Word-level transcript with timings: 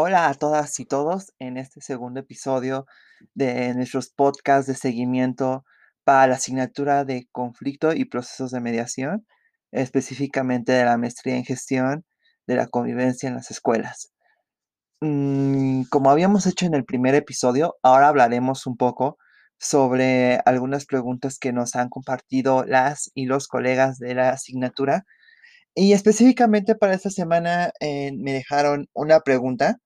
Hola 0.00 0.28
a 0.28 0.34
todas 0.34 0.78
y 0.78 0.84
todos 0.84 1.32
en 1.40 1.56
este 1.56 1.80
segundo 1.80 2.20
episodio 2.20 2.86
de 3.34 3.74
nuestros 3.74 4.10
podcasts 4.10 4.68
de 4.68 4.76
seguimiento 4.76 5.64
para 6.04 6.28
la 6.28 6.34
asignatura 6.36 7.04
de 7.04 7.26
conflicto 7.32 7.92
y 7.92 8.04
procesos 8.04 8.52
de 8.52 8.60
mediación, 8.60 9.26
específicamente 9.72 10.70
de 10.70 10.84
la 10.84 10.98
maestría 10.98 11.34
en 11.34 11.44
gestión 11.44 12.04
de 12.46 12.54
la 12.54 12.68
convivencia 12.68 13.28
en 13.28 13.34
las 13.34 13.50
escuelas. 13.50 14.12
Mm, 15.00 15.82
como 15.90 16.12
habíamos 16.12 16.46
hecho 16.46 16.66
en 16.66 16.74
el 16.74 16.84
primer 16.84 17.16
episodio, 17.16 17.74
ahora 17.82 18.06
hablaremos 18.06 18.68
un 18.68 18.76
poco 18.76 19.18
sobre 19.58 20.36
algunas 20.44 20.86
preguntas 20.86 21.40
que 21.40 21.52
nos 21.52 21.74
han 21.74 21.88
compartido 21.88 22.64
las 22.64 23.10
y 23.14 23.26
los 23.26 23.48
colegas 23.48 23.98
de 23.98 24.14
la 24.14 24.30
asignatura. 24.30 25.02
Y 25.74 25.92
específicamente 25.92 26.76
para 26.76 26.94
esta 26.94 27.10
semana 27.10 27.72
eh, 27.80 28.12
me 28.16 28.32
dejaron 28.32 28.86
una 28.94 29.18
pregunta 29.22 29.78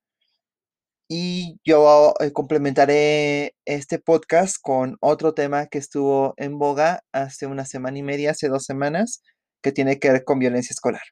y 1.14 1.60
yo 1.62 2.14
eh, 2.20 2.32
complementaré 2.32 3.54
este 3.66 3.98
podcast 3.98 4.56
con 4.62 4.96
otro 5.02 5.34
tema 5.34 5.66
que 5.66 5.76
estuvo 5.76 6.32
en 6.38 6.58
boga 6.58 7.04
hace 7.12 7.44
una 7.44 7.66
semana 7.66 7.98
y 7.98 8.02
media, 8.02 8.30
hace 8.30 8.48
dos 8.48 8.64
semanas, 8.64 9.22
que 9.62 9.72
tiene 9.72 9.98
que 9.98 10.10
ver 10.10 10.24
con 10.24 10.38
violencia 10.38 10.72
escolar. 10.72 11.02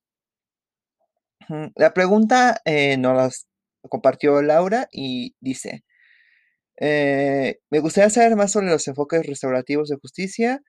La 1.74 1.92
pregunta 1.92 2.62
eh, 2.64 2.96
nos 2.96 3.14
la 3.14 3.30
compartió 3.90 4.40
Laura 4.40 4.88
y 4.90 5.34
dice, 5.38 5.84
eh, 6.80 7.58
me 7.68 7.80
gustaría 7.80 8.08
saber 8.08 8.36
más 8.36 8.52
sobre 8.52 8.68
los 8.68 8.88
enfoques 8.88 9.26
restaurativos 9.26 9.90
de 9.90 9.96
justicia 9.96 10.62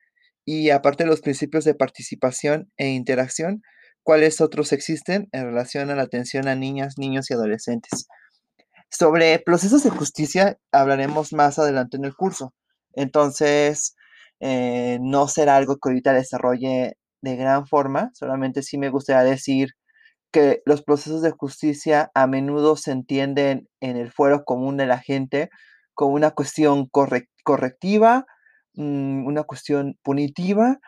y 0.44 0.68
aparte 0.68 1.04
de 1.04 1.08
los 1.08 1.22
principios 1.22 1.64
de 1.64 1.74
participación 1.74 2.70
e 2.76 2.88
interacción, 2.88 3.62
¿cuáles 4.02 4.42
otros 4.42 4.74
existen 4.74 5.30
en 5.32 5.46
relación 5.46 5.88
a 5.88 5.96
la 5.96 6.02
atención 6.02 6.48
a 6.48 6.54
niñas, 6.54 6.98
niños 6.98 7.30
y 7.30 7.34
adolescentes? 7.34 8.08
Sobre 8.92 9.38
procesos 9.38 9.82
de 9.82 9.90
justicia 9.90 10.58
hablaremos 10.70 11.32
más 11.32 11.58
adelante 11.58 11.96
en 11.96 12.04
el 12.04 12.14
curso. 12.14 12.52
Entonces, 12.92 13.96
eh, 14.38 14.98
no 15.00 15.28
será 15.28 15.56
algo 15.56 15.76
que 15.78 15.88
ahorita 15.88 16.12
desarrolle 16.12 16.98
de 17.22 17.36
gran 17.36 17.66
forma, 17.66 18.10
solamente 18.12 18.62
sí 18.62 18.76
me 18.76 18.90
gustaría 18.90 19.22
decir 19.30 19.70
que 20.32 20.62
los 20.66 20.82
procesos 20.82 21.22
de 21.22 21.30
justicia 21.30 22.10
a 22.14 22.26
menudo 22.26 22.76
se 22.76 22.92
entienden 22.92 23.68
en 23.80 23.96
el 23.96 24.12
fuero 24.12 24.44
común 24.44 24.76
de 24.76 24.86
la 24.86 24.98
gente 24.98 25.48
como 25.94 26.14
una 26.14 26.32
cuestión 26.32 26.88
correctiva, 27.44 28.26
mm, 28.74 29.26
una 29.26 29.44
cuestión 29.44 29.96
punitiva 30.02 30.78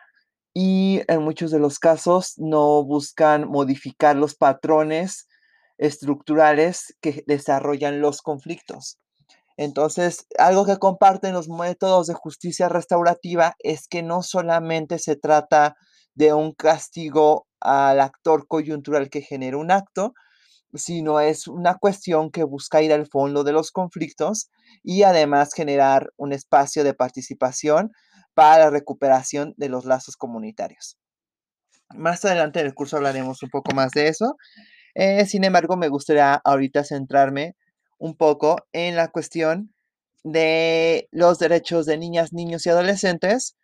y 0.53 1.01
en 1.07 1.23
muchos 1.23 1.51
de 1.51 1.59
los 1.59 1.79
casos 1.79 2.33
no 2.37 2.83
buscan 2.85 3.47
modificar 3.47 4.15
los 4.15 4.35
patrones 4.35 5.27
estructurales 5.77 6.95
que 7.01 7.23
desarrollan 7.27 8.01
los 8.01 8.21
conflictos. 8.21 8.99
Entonces, 9.57 10.27
algo 10.37 10.65
que 10.65 10.77
comparten 10.77 11.33
los 11.33 11.47
métodos 11.47 12.07
de 12.07 12.13
justicia 12.13 12.67
restaurativa 12.67 13.55
es 13.59 13.87
que 13.87 14.03
no 14.03 14.21
solamente 14.21 14.99
se 14.99 15.15
trata 15.15 15.75
de 16.13 16.33
un 16.33 16.53
castigo 16.53 17.47
al 17.61 17.99
actor 18.01 18.47
coyuntural 18.47 19.09
que 19.09 19.21
genera 19.21 19.57
un 19.57 19.71
acto, 19.71 20.13
sino 20.73 21.21
es 21.21 21.47
una 21.47 21.75
cuestión 21.75 22.31
que 22.31 22.43
busca 22.43 22.81
ir 22.81 22.91
al 22.91 23.07
fondo 23.07 23.43
de 23.43 23.53
los 23.53 23.71
conflictos 23.71 24.49
y 24.83 25.03
además 25.03 25.53
generar 25.53 26.11
un 26.17 26.33
espacio 26.33 26.83
de 26.83 26.93
participación 26.93 27.91
para 28.33 28.65
la 28.65 28.69
recuperación 28.69 29.53
de 29.55 29.69
los 29.69 29.85
lazos 29.85 30.17
comunitarios. 30.17 30.97
Más 31.93 32.25
adelante 32.25 32.59
en 32.59 32.65
el 32.65 32.73
curso 32.73 32.97
hablaremos 32.97 33.41
un 33.41 33.49
poco 33.49 33.73
más 33.73 33.91
de 33.91 34.09
eso 34.09 34.35
eh, 34.95 35.25
sin 35.25 35.43
embargo, 35.43 35.77
me 35.77 35.89
gustaría 35.89 36.35
ahorita 36.35 36.83
centrarme 36.83 37.55
un 37.99 38.15
poco 38.15 38.57
en 38.73 38.95
la 38.95 39.09
cuestión 39.09 39.73
de 40.23 41.07
los 41.11 41.39
derechos 41.39 41.85
de 41.85 41.97
niñas, 41.97 42.33
niños 42.33 42.65
y 42.65 42.69
adolescentes 42.69 43.55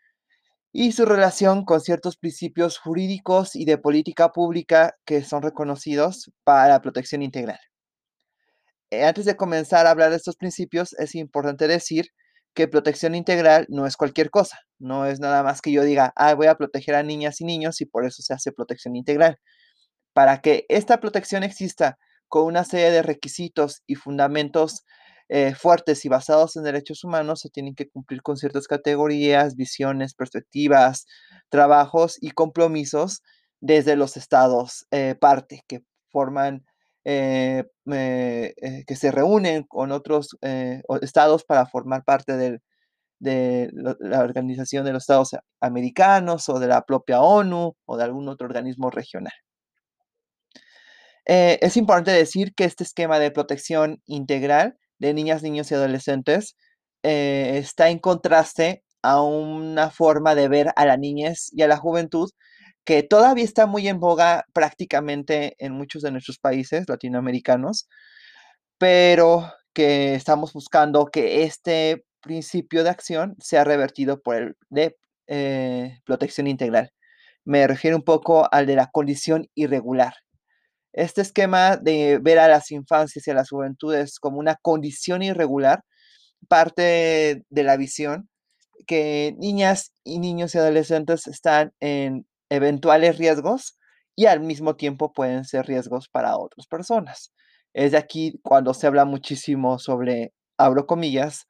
y 0.73 0.93
su 0.93 1.05
relación 1.05 1.65
con 1.65 1.81
ciertos 1.81 2.17
principios 2.17 2.77
jurídicos 2.77 3.55
y 3.55 3.65
de 3.65 3.77
política 3.77 4.31
pública 4.31 4.95
que 5.05 5.23
son 5.23 5.41
reconocidos 5.41 6.31
para 6.43 6.81
protección 6.81 7.21
integral. 7.23 7.59
Eh, 8.91 9.05
antes 9.05 9.25
de 9.25 9.37
comenzar 9.37 9.87
a 9.87 9.91
hablar 9.91 10.11
de 10.11 10.17
estos 10.17 10.35
principios, 10.35 10.93
es 10.99 11.15
importante 11.15 11.67
decir 11.67 12.07
que 12.53 12.67
protección 12.67 13.15
integral 13.15 13.65
no 13.69 13.85
es 13.87 13.95
cualquier 13.95 14.29
cosa, 14.29 14.59
no 14.79 15.05
es 15.05 15.19
nada 15.19 15.43
más 15.43 15.61
que 15.61 15.71
yo 15.71 15.83
diga, 15.83 16.11
ah, 16.15 16.33
voy 16.35 16.47
a 16.47 16.55
proteger 16.55 16.95
a 16.95 17.03
niñas 17.03 17.39
y 17.41 17.45
niños 17.45 17.79
y 17.81 17.85
por 17.85 18.05
eso 18.05 18.21
se 18.21 18.33
hace 18.33 18.51
protección 18.51 18.95
integral. 18.95 19.37
Para 20.13 20.41
que 20.41 20.66
esta 20.69 20.99
protección 20.99 21.44
exista 21.44 21.97
con 22.27 22.45
una 22.45 22.63
serie 22.63 22.91
de 22.91 23.01
requisitos 23.01 23.83
y 23.88 23.95
fundamentos 23.95 24.85
eh, 25.33 25.55
fuertes 25.55 26.03
y 26.03 26.09
basados 26.09 26.57
en 26.57 26.63
derechos 26.63 27.05
humanos, 27.05 27.39
se 27.39 27.49
tienen 27.49 27.73
que 27.73 27.89
cumplir 27.89 28.22
con 28.22 28.35
ciertas 28.35 28.67
categorías, 28.67 29.55
visiones, 29.55 30.13
perspectivas, 30.13 31.05
trabajos 31.49 32.17
y 32.19 32.31
compromisos 32.31 33.22
desde 33.61 33.95
los 33.95 34.17
estados 34.17 34.88
eh, 34.91 35.16
parte 35.16 35.63
que 35.69 35.83
forman, 36.09 36.66
eh, 37.05 37.63
que 37.85 38.95
se 38.95 39.11
reúnen 39.11 39.63
con 39.63 39.93
otros 39.93 40.38
estados 41.01 41.45
para 41.45 41.66
formar 41.66 42.03
parte 42.03 42.59
de 43.19 43.69
la 43.99 44.19
Organización 44.19 44.83
de 44.83 44.91
los 44.91 45.03
Estados 45.03 45.35
Americanos 45.61 46.49
o 46.49 46.59
de 46.59 46.67
la 46.67 46.81
propia 46.81 47.22
ONU 47.22 47.75
o 47.85 47.97
de 47.97 48.03
algún 48.03 48.28
otro 48.28 48.47
organismo 48.47 48.89
regional. 48.89 49.33
Eh, 51.33 51.59
es 51.61 51.77
importante 51.77 52.11
decir 52.11 52.53
que 52.53 52.65
este 52.65 52.83
esquema 52.83 53.17
de 53.17 53.31
protección 53.31 54.01
integral 54.05 54.75
de 54.99 55.13
niñas, 55.13 55.41
niños 55.43 55.71
y 55.71 55.75
adolescentes 55.75 56.57
eh, 57.03 57.53
está 57.55 57.89
en 57.89 57.99
contraste 57.99 58.83
a 59.01 59.21
una 59.21 59.91
forma 59.91 60.35
de 60.35 60.49
ver 60.49 60.73
a 60.75 60.85
la 60.85 60.97
niñez 60.97 61.49
y 61.53 61.61
a 61.61 61.69
la 61.69 61.77
juventud 61.77 62.29
que 62.83 63.01
todavía 63.03 63.45
está 63.45 63.65
muy 63.65 63.87
en 63.87 64.01
boga 64.01 64.43
prácticamente 64.51 65.55
en 65.59 65.71
muchos 65.71 66.01
de 66.01 66.11
nuestros 66.11 66.37
países 66.37 66.83
latinoamericanos, 66.89 67.87
pero 68.77 69.53
que 69.73 70.15
estamos 70.15 70.51
buscando 70.51 71.05
que 71.05 71.43
este 71.43 72.03
principio 72.21 72.83
de 72.83 72.89
acción 72.89 73.35
sea 73.39 73.63
revertido 73.63 74.21
por 74.21 74.35
el 74.35 74.57
de 74.69 74.97
eh, 75.27 75.99
protección 76.05 76.47
integral. 76.47 76.91
Me 77.45 77.67
refiero 77.67 77.95
un 77.95 78.03
poco 78.03 78.49
al 78.51 78.65
de 78.67 78.75
la 78.75 78.87
condición 78.91 79.47
irregular, 79.55 80.13
este 80.94 81.22
esquema 81.22 81.78
de 81.78 82.19
ver 82.22 82.40
a 82.40 82.47
las 82.47 82.72
infancias 82.72 83.25
y 83.28 83.31
a 83.31 83.35
las 83.35 83.50
juventudes 83.50 84.19
como 84.19 84.40
una 84.40 84.56
condición 84.56 85.22
irregular 85.24 85.84
parte 86.47 87.44
de 87.50 87.63
la 87.63 87.78
visión 87.78 88.29
que 88.88 89.35
niñas 89.38 89.94
y 90.03 90.19
niños 90.19 90.56
y 90.56 90.57
adolescentes 90.57 91.28
están 91.28 91.74
en 91.79 92.25
eventuales 92.50 93.18
riesgos 93.18 93.78
y 94.16 94.25
al 94.25 94.41
mismo 94.41 94.75
tiempo 94.75 95.13
pueden 95.13 95.46
ser 95.46 95.66
riesgos 95.68 96.09
para 96.09 96.38
otras 96.38 96.68
personas. 96.68 97.31
Es 97.73 97.91
de 97.91 97.97
aquí 97.97 98.40
cuando 98.44 98.73
se 98.73 98.88
habla 98.88 99.06
muchísimo 99.06 99.79
sobre, 99.79 100.34
abro 100.58 100.85
comillas, 100.85 101.47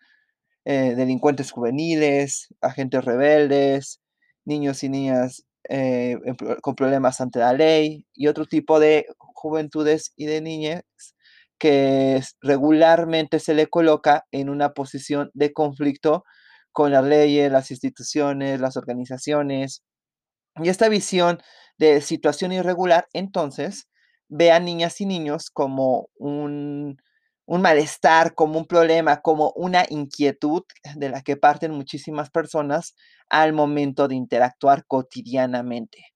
eh, 0.65 0.93
delincuentes 0.95 1.51
juveniles, 1.51 2.53
agentes 2.61 3.03
rebeldes, 3.03 3.99
niños 4.45 4.83
y 4.83 4.89
niñas 4.89 5.43
eh, 5.69 6.17
con 6.61 6.75
problemas 6.75 7.21
ante 7.21 7.39
la 7.39 7.53
ley 7.53 8.05
y 8.13 8.27
otro 8.27 8.45
tipo 8.45 8.79
de 8.79 9.07
juventudes 9.41 10.13
y 10.15 10.25
de 10.27 10.41
niñas 10.41 10.83
que 11.59 12.21
regularmente 12.41 13.39
se 13.39 13.53
le 13.53 13.67
coloca 13.67 14.25
en 14.31 14.49
una 14.49 14.73
posición 14.73 15.29
de 15.33 15.53
conflicto 15.53 16.23
con 16.71 16.91
las 16.91 17.03
leyes, 17.03 17.51
las 17.51 17.71
instituciones, 17.71 18.59
las 18.61 18.77
organizaciones. 18.77 19.83
Y 20.63 20.69
esta 20.69 20.89
visión 20.89 21.39
de 21.77 22.01
situación 22.01 22.51
irregular, 22.51 23.07
entonces, 23.13 23.87
ve 24.29 24.51
a 24.51 24.59
niñas 24.59 25.01
y 25.01 25.05
niños 25.05 25.49
como 25.51 26.09
un, 26.15 26.97
un 27.45 27.61
malestar, 27.61 28.33
como 28.33 28.57
un 28.59 28.65
problema, 28.65 29.21
como 29.21 29.51
una 29.55 29.85
inquietud 29.89 30.63
de 30.95 31.09
la 31.09 31.21
que 31.21 31.37
parten 31.37 31.73
muchísimas 31.73 32.29
personas 32.29 32.95
al 33.29 33.53
momento 33.53 34.07
de 34.07 34.15
interactuar 34.15 34.85
cotidianamente. 34.87 36.11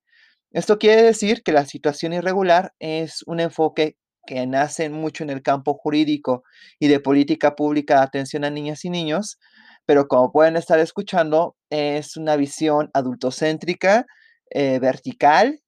Esto 0.56 0.78
quiere 0.78 1.02
decir 1.02 1.42
que 1.42 1.52
la 1.52 1.66
situación 1.66 2.14
irregular 2.14 2.72
es 2.78 3.22
un 3.26 3.40
enfoque 3.40 3.98
que 4.26 4.46
nace 4.46 4.88
mucho 4.88 5.22
en 5.22 5.28
el 5.28 5.42
campo 5.42 5.74
jurídico 5.74 6.44
y 6.78 6.88
de 6.88 6.98
política 6.98 7.54
pública 7.54 7.96
de 7.96 8.04
atención 8.04 8.42
a 8.42 8.48
niñas 8.48 8.82
y 8.86 8.88
niños, 8.88 9.38
pero 9.84 10.08
como 10.08 10.32
pueden 10.32 10.56
estar 10.56 10.78
escuchando, 10.78 11.56
es 11.68 12.16
una 12.16 12.36
visión 12.36 12.88
adultocéntrica, 12.94 14.06
eh, 14.48 14.78
vertical, 14.78 15.60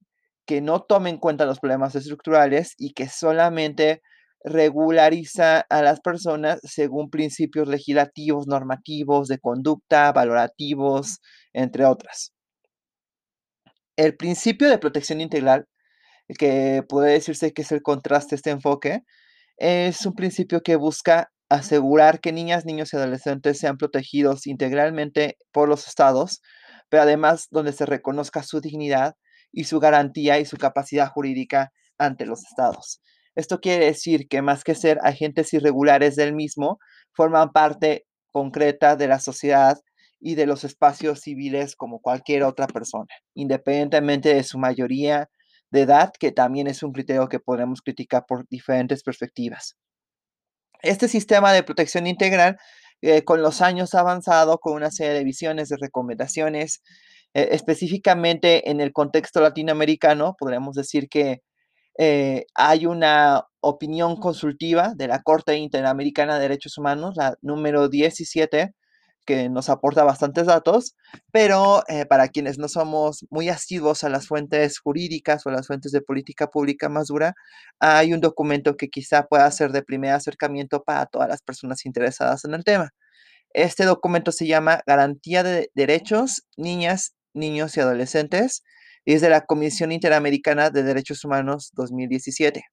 que 0.47 0.63
no 0.63 0.81
toma 0.81 1.11
en 1.11 1.19
cuenta 1.19 1.45
los 1.45 1.61
problemas 1.61 1.95
estructurales 1.95 2.73
y 2.79 2.95
que 2.95 3.11
solamente 3.11 4.01
regulariza 4.43 5.67
a 5.69 5.83
las 5.83 6.01
personas 6.01 6.61
según 6.63 7.11
principios 7.11 7.69
legislativos, 7.69 8.47
normativos, 8.47 9.29
de 9.29 9.39
conducta, 9.39 10.13
valorativos, 10.13 11.19
entre 11.53 11.85
otras. 11.85 12.33
El 13.99 14.17
principio 14.17 14.71
de 14.71 14.79
protección 14.79 15.21
integral, 15.21 15.67
que 16.39 16.85
puede 16.89 17.13
decirse 17.15 17.53
que 17.53 17.63
es 17.63 17.73
el 17.73 17.83
contraste 17.83 18.31
de 18.31 18.37
este 18.37 18.51
enfoque, 18.51 19.03
Es 19.59 20.07
un 20.07 20.15
principio 20.15 20.63
que 20.63 20.77
busca 20.77 21.33
asegurar 21.51 22.21
que 22.21 22.33
niñas, 22.33 22.65
niños 22.67 22.93
y 22.93 22.97
adolescentes 22.97 23.59
sean 23.59 23.77
protegidos 23.79 24.47
integralmente 24.47 25.37
por 25.53 25.69
los 25.69 25.89
estados, 25.89 26.43
pero 26.91 27.03
además 27.03 27.49
donde 27.51 27.73
se 27.73 27.87
reconozca 27.87 28.45
su 28.45 28.61
dignidad 28.61 29.17
y 29.53 29.65
su 29.65 29.81
garantía 29.81 30.39
y 30.41 30.45
su 30.47 30.59
capacidad 30.59 31.09
jurídica 31.09 31.73
ante 31.99 32.27
los 32.27 32.45
estados. 32.45 33.01
Esto 33.35 33.61
quiere 33.61 33.87
decir 33.87 34.29
que 34.29 34.43
más 34.43 34.65
que 34.65 34.77
ser 34.77 35.01
agentes 35.03 35.53
irregulares 35.55 36.17
del 36.17 36.35
mismo, 36.35 36.79
forman 37.15 37.51
parte 37.53 38.07
concreta 38.33 38.97
de 38.97 39.09
la 39.09 39.19
sociedad 39.21 39.79
y 40.21 40.35
de 40.35 40.47
los 40.47 40.65
espacios 40.65 41.21
civiles 41.21 41.77
como 41.77 42.01
cualquier 42.01 42.43
otra 42.45 42.67
persona, 42.67 43.07
independientemente 43.35 44.35
de 44.35 44.43
su 44.43 44.59
mayoría 44.59 45.29
de 45.71 45.83
edad, 45.83 46.13
que 46.19 46.33
también 46.33 46.67
es 46.67 46.83
un 46.83 46.93
criterio 46.93 47.29
que 47.29 47.41
podemos 47.41 47.83
criticar 47.83 48.25
por 48.27 48.47
diferentes 48.49 49.03
perspectivas. 49.03 49.77
Este 50.83 51.09
sistema 51.09 51.53
de 51.53 51.63
protección 51.63 52.07
integral 52.07 52.57
eh, 53.03 53.25
con 53.25 53.43
los 53.43 53.61
años 53.63 53.95
ha 53.95 54.01
avanzado 54.01 54.59
con 54.59 54.75
una 54.75 54.91
serie 54.91 55.13
de 55.13 55.25
visiones, 55.25 55.69
de 55.69 55.77
recomendaciones, 55.81 56.83
eh, 57.35 57.49
específicamente 57.53 58.71
en 58.71 58.81
el 58.81 58.93
contexto 58.93 59.41
latinoamericano, 59.41 60.35
podríamos 60.39 60.75
decir 60.75 61.09
que 61.09 61.43
eh, 61.99 62.47
hay 62.55 62.87
una 62.87 63.45
opinión 63.61 64.17
consultiva 64.17 64.93
de 64.97 65.09
la 65.09 65.23
Corte 65.23 65.57
Interamericana 65.57 66.37
de 66.37 66.43
Derechos 66.43 66.79
Humanos, 66.79 67.15
la 67.17 67.37
número 67.43 67.89
17, 67.89 68.73
que 69.29 69.51
nos 69.51 69.69
aporta 69.69 70.05
bastantes 70.05 70.47
datos, 70.47 70.97
pero 71.33 71.83
eh, 71.89 72.07
para 72.07 72.29
quienes 72.29 72.57
no 72.57 72.67
somos 72.67 73.27
muy 73.29 73.51
asiduos 73.51 74.03
a 74.03 74.09
las 74.09 74.27
fuentes 74.27 74.79
jurídicas 74.79 75.45
o 75.45 75.51
a 75.51 75.53
las 75.53 75.67
fuentes 75.67 75.93
de 75.93 76.01
política 76.01 76.47
pública 76.47 76.89
más 76.89 77.09
dura, 77.09 77.35
hay 77.79 78.15
un 78.15 78.23
documento 78.23 78.79
que 78.79 78.89
quizá 78.89 79.27
pueda 79.27 79.51
ser 79.51 79.73
de 79.73 79.83
primer 79.83 80.13
acercamiento 80.13 80.83
para 80.83 81.05
todas 81.05 81.29
las 81.29 81.43
personas 81.43 81.85
interesadas 81.85 82.47
en 82.47 82.55
el 82.55 82.65
tema. 82.65 82.95
Este 83.53 83.85
documento 83.85 84.33
se 84.33 84.47
llama 84.47 84.81
Garantía 84.87 85.43
de 85.43 85.71
Derechos, 85.75 86.47
Niñas, 86.57 87.15
Niños 87.35 87.77
y 87.77 87.81
Adolescentes 87.81 88.63
y 89.05 89.13
es 89.13 89.21
de 89.21 89.29
la 89.29 89.43
Comisión 89.43 89.93
Interamericana 89.93 90.71
de 90.71 90.85
Derechos 90.85 91.23
Humanos 91.23 91.71
2017. 91.75 92.65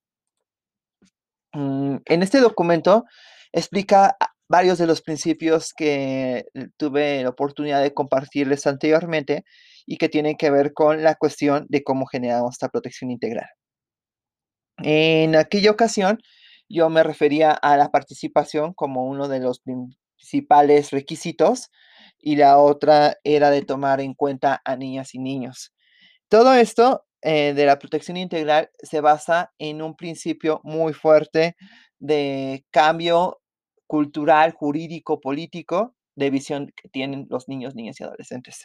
Mm, 1.52 1.98
en 2.06 2.24
este 2.24 2.40
documento 2.40 3.04
explica 3.52 4.16
varios 4.48 4.78
de 4.78 4.88
los 4.88 5.02
principios 5.02 5.74
que 5.76 6.46
eh, 6.54 6.68
tuve 6.78 7.24
la 7.24 7.30
oportunidad 7.30 7.82
de 7.82 7.94
compartirles 7.94 8.68
anteriormente 8.68 9.44
y 9.86 9.98
que 9.98 10.10
tienen 10.10 10.38
que 10.38 10.52
ver 10.52 10.74
con 10.74 11.04
la 11.04 11.16
cuestión 11.16 11.66
de 11.70 11.84
cómo 11.84 12.06
generamos 12.06 12.56
esta 12.56 12.70
protección 12.70 13.12
integral. 13.12 13.48
En 14.78 15.36
aquella 15.36 15.72
ocasión, 15.72 16.20
yo 16.68 16.90
me 16.90 17.04
refería 17.04 17.52
a 17.52 17.78
la 17.78 17.92
participación 17.92 18.74
como 18.74 19.06
uno 19.06 19.28
de 19.28 19.40
los 19.40 19.62
principales 19.62 20.92
requisitos 20.92 21.70
y 22.20 22.36
la 22.36 22.58
otra 22.58 23.18
era 23.24 23.52
de 23.52 23.62
tomar 23.62 24.02
en 24.02 24.14
cuenta 24.14 24.62
a 24.66 24.76
niñas 24.76 25.14
y 25.14 25.20
niños. 25.20 25.74
Todo 26.28 26.54
esto 26.54 27.06
eh, 27.22 27.54
de 27.54 27.66
la 27.66 27.80
protección 27.80 28.18
integral 28.18 28.70
se 28.80 29.00
basa 29.02 29.54
en 29.60 29.82
un 29.82 29.96
principio 29.96 30.60
muy 30.64 30.94
fuerte 30.94 31.56
de 32.00 32.66
cambio 32.72 33.40
cultural, 33.88 34.54
jurídico, 34.54 35.20
político 35.20 35.96
de 36.16 36.30
visión 36.30 36.72
que 36.76 36.90
tienen 36.90 37.28
los 37.30 37.48
niños, 37.48 37.76
niñas 37.76 38.00
y 38.00 38.04
adolescentes. 38.04 38.64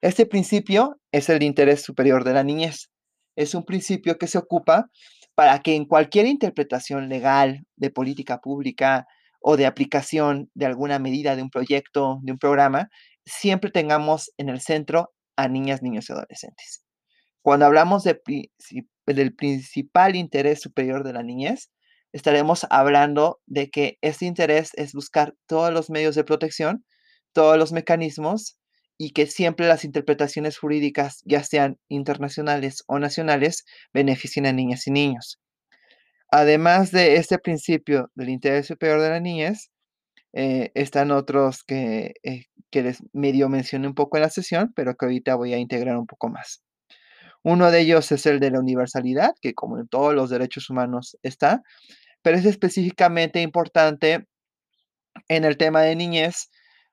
Este 0.00 0.26
principio 0.26 1.00
es 1.12 1.28
el 1.28 1.42
interés 1.42 1.82
superior 1.82 2.24
de 2.24 2.32
la 2.32 2.44
niñez. 2.44 2.90
Es 3.36 3.54
un 3.54 3.64
principio 3.64 4.16
que 4.18 4.28
se 4.28 4.38
ocupa 4.38 4.90
para 5.34 5.60
que 5.60 5.74
en 5.74 5.84
cualquier 5.84 6.26
interpretación 6.26 7.08
legal 7.08 7.64
de 7.76 7.90
política 7.90 8.38
pública 8.38 9.06
o 9.40 9.56
de 9.56 9.66
aplicación 9.66 10.50
de 10.54 10.66
alguna 10.66 10.98
medida 10.98 11.36
de 11.36 11.42
un 11.42 11.50
proyecto, 11.50 12.18
de 12.22 12.32
un 12.32 12.38
programa, 12.38 12.88
siempre 13.24 13.70
tengamos 13.70 14.32
en 14.36 14.48
el 14.48 14.60
centro 14.60 15.12
a 15.36 15.48
niñas, 15.48 15.82
niños 15.82 16.08
y 16.08 16.12
adolescentes. 16.12 16.82
Cuando 17.42 17.66
hablamos 17.66 18.02
de, 18.04 18.20
del 19.06 19.34
principal 19.34 20.16
interés 20.16 20.60
superior 20.60 21.04
de 21.04 21.12
la 21.12 21.22
niñez, 21.22 21.70
estaremos 22.12 22.66
hablando 22.70 23.40
de 23.46 23.70
que 23.70 23.98
este 24.02 24.26
interés 24.26 24.70
es 24.74 24.92
buscar 24.92 25.34
todos 25.46 25.72
los 25.72 25.90
medios 25.90 26.14
de 26.14 26.24
protección, 26.24 26.84
todos 27.32 27.58
los 27.58 27.72
mecanismos 27.72 28.58
y 28.98 29.12
que 29.12 29.26
siempre 29.26 29.68
las 29.68 29.84
interpretaciones 29.84 30.58
jurídicas, 30.58 31.22
ya 31.24 31.44
sean 31.44 31.78
internacionales 31.88 32.82
o 32.86 32.98
nacionales, 32.98 33.64
beneficien 33.92 34.46
a 34.46 34.52
niñas 34.52 34.86
y 34.86 34.90
niños. 34.90 35.38
Además 36.30 36.90
de 36.90 37.16
este 37.16 37.38
principio 37.38 38.10
del 38.14 38.28
interés 38.30 38.66
superior 38.66 39.00
de 39.00 39.10
la 39.10 39.20
niñez, 39.20 39.70
eh, 40.34 40.70
están 40.74 41.10
otros 41.10 41.64
que, 41.64 42.14
eh, 42.22 42.44
que 42.70 42.82
les 42.82 43.02
medio 43.12 43.48
mencioné 43.48 43.88
un 43.88 43.94
poco 43.94 44.18
en 44.18 44.22
la 44.24 44.30
sesión, 44.30 44.72
pero 44.74 44.94
que 44.94 45.06
ahorita 45.06 45.36
voy 45.36 45.54
a 45.54 45.58
integrar 45.58 45.96
un 45.96 46.06
poco 46.06 46.28
más. 46.28 46.62
Uno 47.42 47.70
de 47.70 47.80
ellos 47.80 48.10
es 48.12 48.26
el 48.26 48.40
de 48.40 48.50
la 48.50 48.60
universalidad, 48.60 49.32
que 49.40 49.54
como 49.54 49.78
en 49.78 49.88
todos 49.88 50.14
los 50.14 50.30
derechos 50.30 50.70
humanos 50.70 51.16
está, 51.22 51.62
pero 52.22 52.36
es 52.36 52.44
específicamente 52.44 53.40
importante 53.40 54.26
en 55.28 55.44
el 55.44 55.56
tema 55.56 55.82
de 55.82 55.96
niñez 55.96 56.50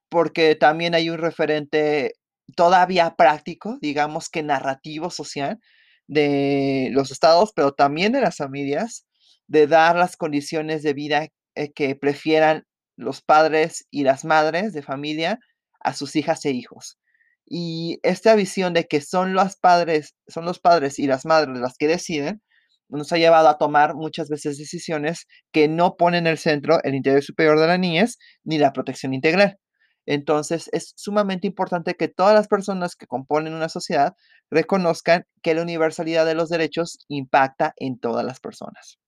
porque 0.09 0.55
también 0.55 0.95
hay 0.95 1.09
un 1.09 1.17
referente 1.17 2.13
todavía 2.55 3.15
práctico, 3.17 3.77
digamos 3.81 4.29
que 4.29 4.43
narrativo 4.43 5.09
social 5.09 5.59
de 6.07 6.89
los 6.91 7.11
estados, 7.11 7.51
pero 7.55 7.73
también 7.73 8.11
de 8.13 8.21
las 8.21 8.37
familias, 8.37 9.05
de 9.47 9.67
dar 9.67 9.95
las 9.95 10.15
condiciones 10.17 10.83
de 10.83 10.93
vida 10.93 11.27
eh, 11.55 11.71
que 11.73 11.95
prefieran 11.95 12.65
los 12.95 13.21
padres 13.21 13.87
y 13.91 14.03
las 14.03 14.25
madres 14.25 14.73
de 14.73 14.83
familia 14.83 15.39
a 15.79 15.93
sus 15.93 16.15
hijas 16.15 16.45
e 16.45 16.51
hijos. 16.51 16.97
Y 17.45 17.99
esta 18.03 18.35
visión 18.35 18.73
de 18.73 18.85
que 18.85 19.01
son 19.01 19.33
los 19.33 19.55
padres, 19.57 20.15
son 20.27 20.45
los 20.45 20.59
padres 20.59 20.99
y 20.99 21.07
las 21.07 21.25
madres 21.25 21.57
las 21.59 21.77
que 21.77 21.87
deciden, 21.87 22.41
nos 22.89 23.11
ha 23.11 23.17
llevado 23.17 23.49
a 23.49 23.57
tomar 23.57 23.95
muchas 23.95 24.29
veces 24.29 24.57
decisiones 24.57 25.27
que 25.51 25.67
no 25.67 25.95
ponen 25.95 26.25
en 26.25 26.31
el 26.31 26.37
centro 26.37 26.83
el 26.83 26.95
interés 26.95 27.25
superior 27.25 27.59
de 27.59 27.67
la 27.67 27.77
niñez 27.77 28.17
ni 28.43 28.57
la 28.57 28.73
protección 28.73 29.13
integral. 29.13 29.59
Entonces, 30.05 30.69
es 30.71 30.93
sumamente 30.95 31.47
importante 31.47 31.95
que 31.95 32.07
todas 32.07 32.35
las 32.35 32.47
personas 32.47 32.95
que 32.95 33.07
componen 33.07 33.53
una 33.53 33.69
sociedad 33.69 34.13
reconozcan 34.51 35.25
que 35.41 35.55
la 35.55 35.63
universalidad 35.63 36.25
de 36.25 36.35
los 36.35 36.49
derechos 36.49 36.99
impacta 37.07 37.73
en 37.77 37.99
todas 37.99 38.23
las 38.23 38.39
personas. 38.39 38.99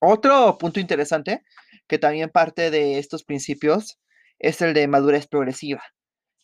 Otro 0.00 0.58
punto 0.58 0.80
interesante 0.80 1.42
que 1.86 1.98
también 1.98 2.30
parte 2.30 2.70
de 2.70 2.98
estos 2.98 3.22
principios 3.24 3.98
es 4.38 4.60
el 4.60 4.74
de 4.74 4.88
madurez 4.88 5.28
progresiva. 5.28 5.82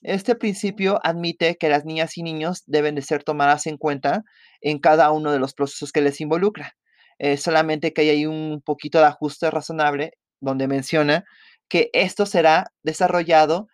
Este 0.02 0.34
principio 0.34 0.98
admite 1.02 1.56
que 1.56 1.68
las 1.68 1.84
niñas 1.84 2.16
y 2.16 2.22
niños 2.22 2.62
deben 2.66 2.94
de 2.94 3.02
ser 3.02 3.22
tomadas 3.22 3.66
en 3.66 3.76
cuenta 3.76 4.24
en 4.60 4.78
cada 4.78 5.10
uno 5.12 5.32
de 5.32 5.38
los 5.38 5.54
procesos 5.54 5.92
que 5.92 6.00
les 6.00 6.20
involucra. 6.20 6.76
Eh, 7.18 7.36
solamente 7.36 7.92
que 7.92 8.02
hay 8.02 8.24
un 8.26 8.62
poquito 8.64 8.98
de 8.98 9.04
ajuste 9.06 9.50
razonable 9.50 10.12
donde 10.40 10.68
menciona 10.68 11.24
que 11.68 11.90
esto 11.92 12.24
será 12.26 12.72
desarrollado 12.82 13.68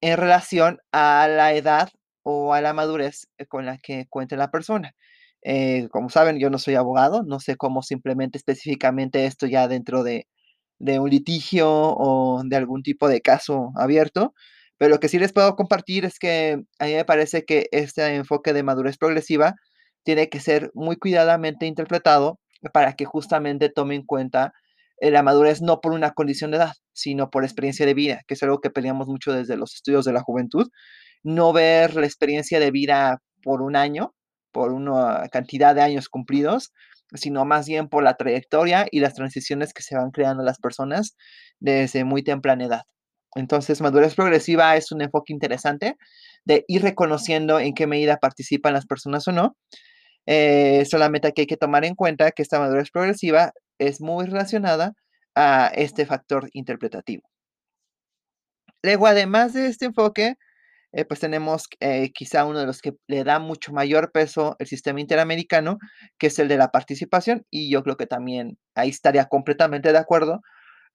en 0.00 0.16
relación 0.16 0.78
a 0.92 1.28
la 1.28 1.54
edad 1.54 1.90
o 2.22 2.54
a 2.54 2.60
la 2.60 2.74
madurez 2.74 3.28
con 3.48 3.66
la 3.66 3.78
que 3.78 4.06
cuente 4.10 4.36
la 4.36 4.50
persona. 4.50 4.94
Eh, 5.42 5.88
como 5.92 6.10
saben, 6.10 6.40
yo 6.40 6.50
no 6.50 6.58
soy 6.58 6.74
abogado, 6.74 7.22
no 7.22 7.40
sé 7.40 7.56
cómo 7.56 7.82
simplemente 7.82 8.38
específicamente 8.38 9.26
esto 9.26 9.46
ya 9.46 9.68
dentro 9.68 10.02
de, 10.02 10.26
de 10.78 10.98
un 11.00 11.10
litigio 11.10 11.68
o 11.70 12.42
de 12.44 12.56
algún 12.56 12.82
tipo 12.82 13.08
de 13.08 13.20
caso 13.20 13.72
abierto, 13.76 14.34
pero 14.78 14.90
lo 14.90 15.00
que 15.00 15.08
sí 15.08 15.18
les 15.18 15.32
puedo 15.32 15.56
compartir 15.56 16.04
es 16.04 16.18
que 16.18 16.62
a 16.78 16.84
mí 16.86 16.94
me 16.94 17.04
parece 17.04 17.44
que 17.44 17.68
este 17.72 18.14
enfoque 18.14 18.52
de 18.52 18.62
madurez 18.62 18.96
progresiva 18.96 19.54
tiene 20.04 20.28
que 20.28 20.40
ser 20.40 20.70
muy 20.74 20.96
cuidadamente 20.96 21.66
interpretado 21.66 22.38
para 22.72 22.94
que 22.94 23.04
justamente 23.04 23.68
tome 23.68 23.96
en 23.96 24.04
cuenta 24.04 24.52
eh, 25.00 25.10
la 25.10 25.22
madurez 25.22 25.62
no 25.62 25.80
por 25.80 25.92
una 25.92 26.12
condición 26.12 26.50
de 26.50 26.58
edad, 26.58 26.72
sino 26.92 27.30
por 27.30 27.44
experiencia 27.44 27.86
de 27.86 27.94
vida, 27.94 28.20
que 28.26 28.34
es 28.34 28.42
algo 28.42 28.60
que 28.60 28.70
peleamos 28.70 29.08
mucho 29.08 29.32
desde 29.32 29.56
los 29.56 29.74
estudios 29.74 30.04
de 30.04 30.12
la 30.12 30.22
juventud. 30.22 30.68
No 31.22 31.52
ver 31.52 31.94
la 31.96 32.06
experiencia 32.06 32.60
de 32.60 32.70
vida 32.70 33.20
por 33.42 33.62
un 33.62 33.76
año, 33.76 34.14
por 34.52 34.72
una 34.72 35.28
cantidad 35.30 35.74
de 35.74 35.82
años 35.82 36.08
cumplidos, 36.08 36.72
sino 37.14 37.44
más 37.44 37.66
bien 37.66 37.88
por 37.88 38.02
la 38.02 38.14
trayectoria 38.14 38.86
y 38.90 39.00
las 39.00 39.14
transiciones 39.14 39.72
que 39.72 39.82
se 39.82 39.96
van 39.96 40.10
creando 40.10 40.42
las 40.42 40.58
personas 40.58 41.16
desde 41.60 42.04
muy 42.04 42.22
temprana 42.22 42.64
edad. 42.64 42.82
Entonces, 43.38 43.80
madurez 43.80 44.14
progresiva 44.14 44.76
es 44.76 44.92
un 44.92 45.00
enfoque 45.00 45.32
interesante 45.32 45.96
de 46.44 46.64
ir 46.68 46.82
reconociendo 46.82 47.60
en 47.60 47.74
qué 47.74 47.86
medida 47.86 48.16
participan 48.18 48.72
las 48.74 48.86
personas 48.86 49.28
o 49.28 49.32
no. 49.32 49.56
Eh, 50.26 50.84
solamente 50.86 51.28
aquí 51.28 51.42
hay 51.42 51.46
que 51.46 51.56
tomar 51.56 51.84
en 51.84 51.94
cuenta 51.94 52.32
que 52.32 52.42
esta 52.42 52.58
madurez 52.58 52.90
progresiva 52.90 53.52
es 53.78 54.00
muy 54.00 54.26
relacionada 54.26 54.92
a 55.34 55.68
este 55.74 56.04
factor 56.04 56.48
interpretativo. 56.52 57.22
Luego, 58.82 59.06
además 59.06 59.52
de 59.54 59.66
este 59.66 59.86
enfoque, 59.86 60.34
eh, 60.92 61.04
pues 61.04 61.20
tenemos 61.20 61.68
eh, 61.80 62.10
quizá 62.12 62.44
uno 62.44 62.60
de 62.60 62.66
los 62.66 62.80
que 62.80 62.94
le 63.06 63.22
da 63.24 63.38
mucho 63.38 63.72
mayor 63.72 64.10
peso 64.12 64.56
el 64.58 64.66
sistema 64.66 65.00
interamericano, 65.00 65.78
que 66.18 66.28
es 66.28 66.38
el 66.38 66.48
de 66.48 66.56
la 66.56 66.68
participación, 66.70 67.44
y 67.50 67.70
yo 67.70 67.82
creo 67.82 67.96
que 67.96 68.06
también 68.06 68.58
ahí 68.74 68.88
estaría 68.88 69.26
completamente 69.26 69.92
de 69.92 69.98
acuerdo, 69.98 70.40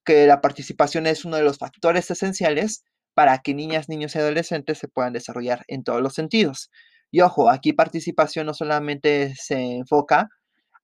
que 0.03 0.27
la 0.27 0.41
participación 0.41 1.07
es 1.07 1.25
uno 1.25 1.37
de 1.37 1.43
los 1.43 1.57
factores 1.57 2.09
esenciales 2.11 2.83
para 3.13 3.39
que 3.39 3.53
niñas, 3.53 3.89
niños 3.89 4.15
y 4.15 4.19
adolescentes 4.19 4.77
se 4.79 4.87
puedan 4.87 5.13
desarrollar 5.13 5.63
en 5.67 5.83
todos 5.83 6.01
los 6.01 6.13
sentidos. 6.13 6.69
Y 7.11 7.21
ojo, 7.21 7.49
aquí 7.49 7.73
participación 7.73 8.47
no 8.47 8.53
solamente 8.53 9.33
se 9.35 9.77
enfoca 9.77 10.29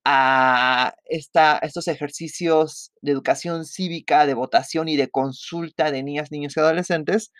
a 0.05 0.93
esta, 1.05 1.57
estos 1.59 1.87
ejercicios 1.87 2.91
de 3.01 3.11
educación 3.11 3.65
cívica, 3.65 4.25
de 4.25 4.33
votación 4.33 4.87
y 4.87 4.95
de 4.95 5.09
consulta 5.09 5.91
de 5.91 6.03
niñas, 6.03 6.31
niños 6.31 6.55
y 6.55 6.59
adolescentes, 6.59 7.31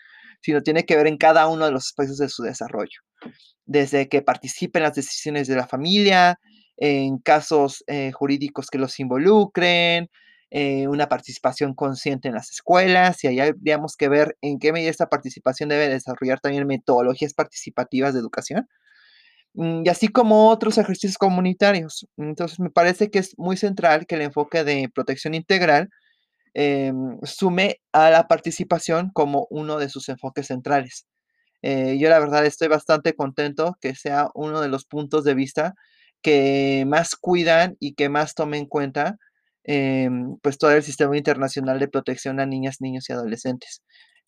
sino 0.42 0.62
tiene 0.62 0.84
que 0.84 0.96
ver 0.96 1.06
en 1.06 1.18
cada 1.18 1.46
uno 1.48 1.66
de 1.66 1.72
los 1.72 1.86
aspectos 1.86 2.18
de 2.18 2.28
su 2.28 2.42
desarrollo. 2.42 3.00
Desde 3.64 4.08
que 4.08 4.22
participen 4.22 4.82
en 4.82 4.88
las 4.88 4.96
decisiones 4.96 5.46
de 5.46 5.56
la 5.56 5.66
familia, 5.66 6.38
en 6.76 7.18
casos 7.18 7.84
eh, 7.86 8.10
jurídicos 8.12 8.68
que 8.68 8.78
los 8.78 8.98
involucren, 8.98 10.08
eh, 10.52 10.88
una 10.88 11.08
participación 11.08 11.74
consciente 11.74 12.28
en 12.28 12.34
las 12.34 12.50
escuelas 12.50 13.22
y 13.22 13.28
ahí 13.28 13.38
habríamos 13.40 13.96
que 13.96 14.08
ver 14.08 14.36
en 14.40 14.58
qué 14.58 14.72
medida 14.72 14.90
esta 14.90 15.08
participación 15.08 15.68
debe 15.68 15.88
desarrollar 15.88 16.40
también 16.40 16.66
metodologías 16.66 17.34
participativas 17.34 18.14
de 18.14 18.20
educación 18.20 18.68
mm, 19.54 19.82
y 19.86 19.88
así 19.88 20.08
como 20.08 20.48
otros 20.50 20.78
ejercicios 20.78 21.18
comunitarios. 21.18 22.06
Entonces, 22.16 22.60
me 22.60 22.70
parece 22.70 23.10
que 23.10 23.20
es 23.20 23.38
muy 23.38 23.56
central 23.56 24.06
que 24.06 24.16
el 24.16 24.22
enfoque 24.22 24.64
de 24.64 24.90
protección 24.94 25.34
integral 25.34 25.88
em, 26.54 27.18
sume 27.24 27.80
a 27.92 28.10
la 28.10 28.28
participación 28.28 29.10
como 29.12 29.46
uno 29.50 29.78
de 29.78 29.88
sus 29.88 30.08
enfoques 30.08 30.48
centrales. 30.48 31.06
Eh, 31.62 31.98
yo 31.98 32.08
la 32.10 32.18
verdad 32.20 32.46
estoy 32.46 32.68
bastante 32.68 33.14
contento 33.14 33.76
que 33.80 33.94
sea 33.94 34.28
uno 34.34 34.60
de 34.60 34.68
los 34.68 34.84
puntos 34.86 35.24
de 35.24 35.34
vista 35.34 35.74
que 36.22 36.84
más 36.88 37.16
cuidan 37.16 37.76
y 37.80 37.94
que 37.94 38.08
más 38.08 38.34
tomen 38.34 38.62
en 38.62 38.66
cuenta 38.66 39.18
Em, 39.64 40.36
pues 40.42 40.58
todo 40.58 40.70
el 40.72 40.82
sistema 40.82 41.16
internacional 41.16 41.78
de 41.78 41.88
protección 41.88 42.40
a 42.40 42.46
niñas, 42.46 42.78
niños 42.80 43.08
y 43.10 43.12
adolescentes. 43.12 43.82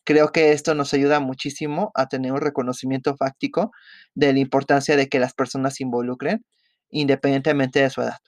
Creo 0.04 0.32
que 0.32 0.52
esto 0.52 0.74
nos 0.74 0.92
ayuda 0.94 1.20
muchísimo 1.20 1.90
a 1.94 2.08
tener 2.08 2.32
un 2.32 2.40
reconocimiento 2.40 3.16
fáctico 3.16 3.72
de 4.14 4.32
la 4.32 4.40
importancia 4.40 4.96
de 4.96 5.08
que 5.08 5.20
las 5.20 5.32
personas 5.34 5.76
se 5.76 5.84
involucren 5.84 6.44
independientemente 6.90 7.80
de 7.80 7.90
su 7.90 8.02
edad. 8.02 8.18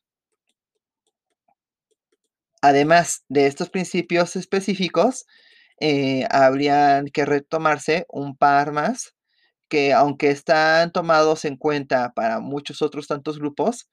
Además 2.62 3.24
de 3.28 3.46
estos 3.46 3.68
principios 3.68 4.36
específicos, 4.36 5.26
eh, 5.80 6.26
habrían 6.30 7.06
que 7.08 7.26
retomarse 7.26 8.06
un 8.08 8.36
par 8.36 8.72
más 8.72 9.14
que 9.68 9.92
aunque 9.92 10.30
están 10.30 10.92
tomados 10.92 11.44
en 11.44 11.56
cuenta 11.56 12.12
para 12.14 12.40
muchos 12.40 12.82
otros 12.82 13.08
tantos 13.08 13.38
grupos, 13.38 13.88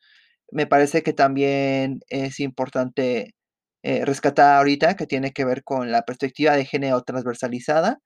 me 0.52 0.68
parece 0.68 1.04
que 1.04 1.14
también 1.14 2.02
es 2.10 2.40
importante 2.40 3.36
eh, 3.84 4.06
rescatar 4.06 4.58
ahorita 4.58 4.96
que 4.96 5.08
tiene 5.08 5.32
que 5.32 5.46
ver 5.46 5.64
con 5.64 5.92
la 5.92 6.04
perspectiva 6.04 6.56
de 6.56 6.66
género 6.66 7.02
transversalizada 7.02 8.00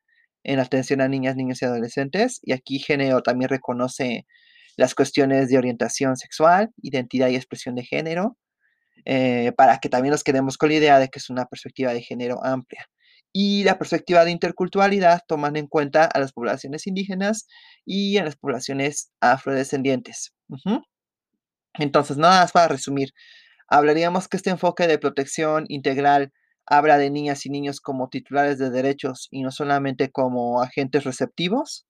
en 0.44 0.60
atención 0.60 1.02
a 1.02 1.08
niñas, 1.10 1.36
niños 1.36 1.62
y 1.62 1.66
adolescentes. 1.66 2.40
Y 2.44 2.54
aquí 2.54 2.80
género 2.80 3.22
también 3.22 3.50
reconoce 3.50 4.25
las 4.78 4.96
cuestiones 4.96 5.50
de 5.50 5.58
orientación 5.58 6.18
sexual, 6.18 6.70
identidad 6.82 7.30
y 7.30 7.36
expresión 7.36 7.75
de 7.75 7.84
género, 7.84 8.38
eh, 9.06 9.52
para 9.58 9.80
que 9.80 9.90
también 9.90 10.12
nos 10.12 10.24
quedemos 10.24 10.58
con 10.58 10.70
la 10.70 10.75
idea 10.75 11.00
de 11.00 11.10
que 11.10 11.20
es 11.20 11.30
una 11.30 11.46
perspectiva 11.46 11.94
de 11.94 12.02
género 12.02 12.44
amplia. 12.44 12.86
Y 13.34 13.64
la 13.66 13.78
perspectiva 13.78 14.24
de 14.24 14.32
interculturalidad 14.32 15.22
tomando 15.28 15.60
en 15.60 15.68
cuenta 15.68 16.06
a 16.06 16.20
las 16.20 16.32
poblaciones 16.32 16.88
indígenas 16.88 17.48
y 17.86 18.18
a 18.18 18.24
las 18.24 18.38
poblaciones 18.38 19.12
afrodescendientes. 19.20 20.34
Entonces, 21.77 22.17
nada 22.17 22.41
más 22.41 22.51
para 22.51 22.67
resumir, 22.67 23.10
hablaríamos 23.67 24.27
que 24.27 24.38
este 24.38 24.50
enfoque 24.50 24.88
de 24.88 25.00
protección 25.00 25.65
integral 25.67 26.32
habla 26.65 26.98
de 26.98 27.10
niñas 27.10 27.46
y 27.46 27.50
niños 27.50 27.79
como 27.79 28.10
titulares 28.10 28.58
de 28.58 28.70
derechos 28.70 29.27
y 29.32 29.44
no 29.44 29.51
solamente 29.51 30.12
como 30.12 30.62
agentes 30.62 31.03
receptivos. 31.03 31.86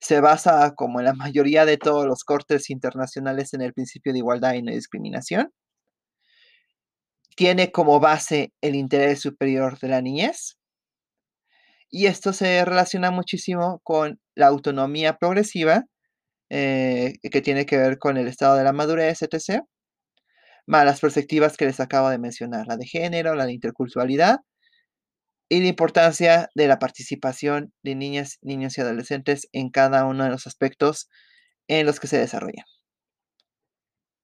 Se 0.00 0.20
basa, 0.20 0.74
como 0.76 1.00
en 1.00 1.06
la 1.06 1.14
mayoría 1.14 1.64
de 1.64 1.76
todos 1.76 2.06
los 2.06 2.22
cortes 2.24 2.70
internacionales, 2.70 3.54
en 3.54 3.62
el 3.62 3.72
principio 3.72 4.12
de 4.12 4.18
igualdad 4.18 4.54
y 4.54 4.62
no 4.62 4.72
discriminación. 4.72 5.52
Tiene 7.34 7.72
como 7.72 7.98
base 8.00 8.52
el 8.60 8.74
interés 8.74 9.20
superior 9.20 9.78
de 9.78 9.88
la 9.88 10.02
niñez. 10.02 10.58
Y 11.90 12.06
esto 12.06 12.32
se 12.32 12.64
relaciona 12.64 13.10
muchísimo 13.10 13.80
con 13.82 14.20
la 14.34 14.48
autonomía 14.48 15.16
progresiva 15.18 15.84
eh, 16.50 17.14
que 17.22 17.42
tiene 17.42 17.66
que 17.66 17.76
ver 17.76 17.98
con 17.98 18.16
el 18.16 18.28
estado 18.28 18.56
de 18.56 18.64
la 18.64 18.72
madurez, 18.72 19.22
etc. 19.22 19.62
Más 20.66 20.84
las 20.84 21.00
perspectivas 21.00 21.56
que 21.56 21.66
les 21.66 21.80
acabo 21.80 22.10
de 22.10 22.18
mencionar, 22.18 22.66
la 22.66 22.76
de 22.76 22.86
género, 22.86 23.34
la 23.34 23.46
de 23.46 23.52
interculturalidad 23.52 24.40
y 25.48 25.60
la 25.60 25.68
importancia 25.68 26.48
de 26.54 26.68
la 26.68 26.78
participación 26.78 27.72
de 27.82 27.94
niñas, 27.94 28.38
niños 28.42 28.76
y 28.76 28.82
adolescentes 28.82 29.48
en 29.52 29.70
cada 29.70 30.04
uno 30.04 30.24
de 30.24 30.30
los 30.30 30.46
aspectos 30.46 31.08
en 31.68 31.86
los 31.86 32.00
que 32.00 32.06
se 32.06 32.18
desarrollan. 32.18 32.64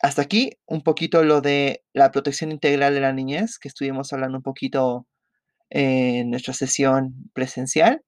Hasta 0.00 0.22
aquí 0.22 0.52
un 0.66 0.82
poquito 0.82 1.24
lo 1.24 1.40
de 1.40 1.82
la 1.94 2.10
protección 2.10 2.52
integral 2.52 2.94
de 2.94 3.00
la 3.00 3.12
niñez, 3.12 3.58
que 3.58 3.68
estuvimos 3.68 4.12
hablando 4.12 4.38
un 4.38 4.42
poquito 4.42 5.06
en 5.70 6.30
nuestra 6.30 6.54
sesión 6.54 7.14
presencial. 7.34 8.02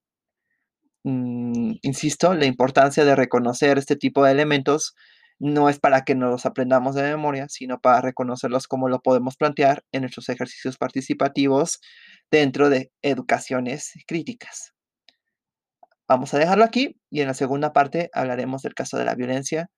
Mm, 1.06 1.74
insisto, 1.82 2.34
la 2.34 2.46
importancia 2.46 3.04
de 3.04 3.14
reconocer 3.14 3.78
este 3.78 3.94
tipo 3.94 4.24
de 4.24 4.32
elementos 4.32 4.96
no 5.38 5.68
es 5.68 5.78
para 5.78 6.02
que 6.02 6.16
nos 6.16 6.30
los 6.32 6.46
aprendamos 6.46 6.96
de 6.96 7.04
memoria, 7.04 7.46
sino 7.48 7.78
para 7.80 8.00
reconocerlos 8.00 8.66
como 8.66 8.88
lo 8.88 9.00
podemos 9.00 9.36
plantear 9.36 9.84
en 9.92 10.00
nuestros 10.02 10.28
ejercicios 10.30 10.78
participativos 10.78 11.78
dentro 12.28 12.70
de 12.70 12.90
educaciones 13.02 13.92
críticas. 14.08 14.72
Vamos 16.08 16.34
a 16.34 16.38
dejarlo 16.38 16.64
aquí 16.64 16.96
y 17.08 17.20
en 17.20 17.28
la 17.28 17.34
segunda 17.34 17.72
parte 17.72 18.10
hablaremos 18.12 18.62
del 18.62 18.74
caso 18.74 18.98
de 18.98 19.04
la 19.04 19.14
violencia 19.14 19.70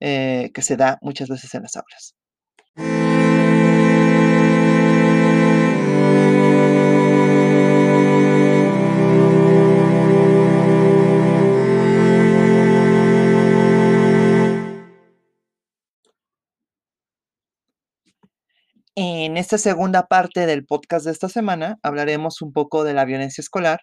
eh, 0.00 0.50
que 0.54 0.62
se 0.62 0.78
da 0.78 0.98
muchas 1.02 1.28
veces 1.28 1.54
en 1.54 1.62
las 1.62 1.76
aulas. 1.76 3.23
En 18.96 19.36
esta 19.36 19.58
segunda 19.58 20.06
parte 20.06 20.46
del 20.46 20.64
podcast 20.64 21.04
de 21.04 21.10
esta 21.10 21.28
semana 21.28 21.78
hablaremos 21.82 22.40
un 22.42 22.52
poco 22.52 22.84
de 22.84 22.94
la 22.94 23.04
violencia 23.04 23.42
escolar 23.42 23.80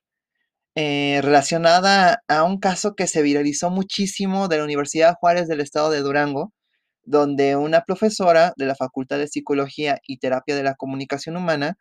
eh, 0.76 1.20
relacionada 1.22 2.24
a 2.30 2.44
un 2.44 2.60
caso 2.60 2.96
que 2.96 3.08
se 3.08 3.22
viralizó 3.22 3.70
muchísimo 3.70 4.48
de 4.48 4.60
la 4.60 4.64
Universidad 4.64 5.16
Juárez 5.20 5.50
del 5.50 5.60
Estado 5.60 5.90
de 5.90 6.00
Durango, 6.00 6.54
donde 7.04 7.58
una 7.58 7.82
profesora 7.82 8.54
de 8.56 8.66
la 8.68 8.76
Facultad 8.76 9.18
de 9.18 9.28
Psicología 9.28 10.00
y 10.08 10.20
Terapia 10.20 10.56
de 10.56 10.64
la 10.64 10.76
Comunicación 10.76 11.36
Humana 11.36 11.76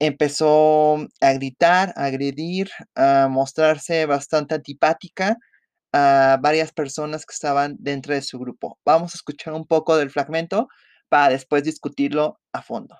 empezó 0.00 0.96
a 1.20 1.32
gritar, 1.34 1.92
a 1.96 2.06
agredir, 2.06 2.70
a 2.96 3.28
mostrarse 3.30 4.06
bastante 4.06 4.56
antipática 4.56 5.36
a 5.92 6.38
varias 6.42 6.72
personas 6.72 7.24
que 7.24 7.34
estaban 7.34 7.76
dentro 7.78 8.14
de 8.14 8.22
su 8.22 8.38
grupo. 8.40 8.78
Vamos 8.84 9.14
a 9.14 9.18
escuchar 9.18 9.54
un 9.54 9.66
poco 9.66 9.96
del 9.96 10.10
fragmento 10.10 10.68
para 11.08 11.30
después 11.30 11.64
discutirlo 11.64 12.40
a 12.52 12.62
fondo. 12.62 12.96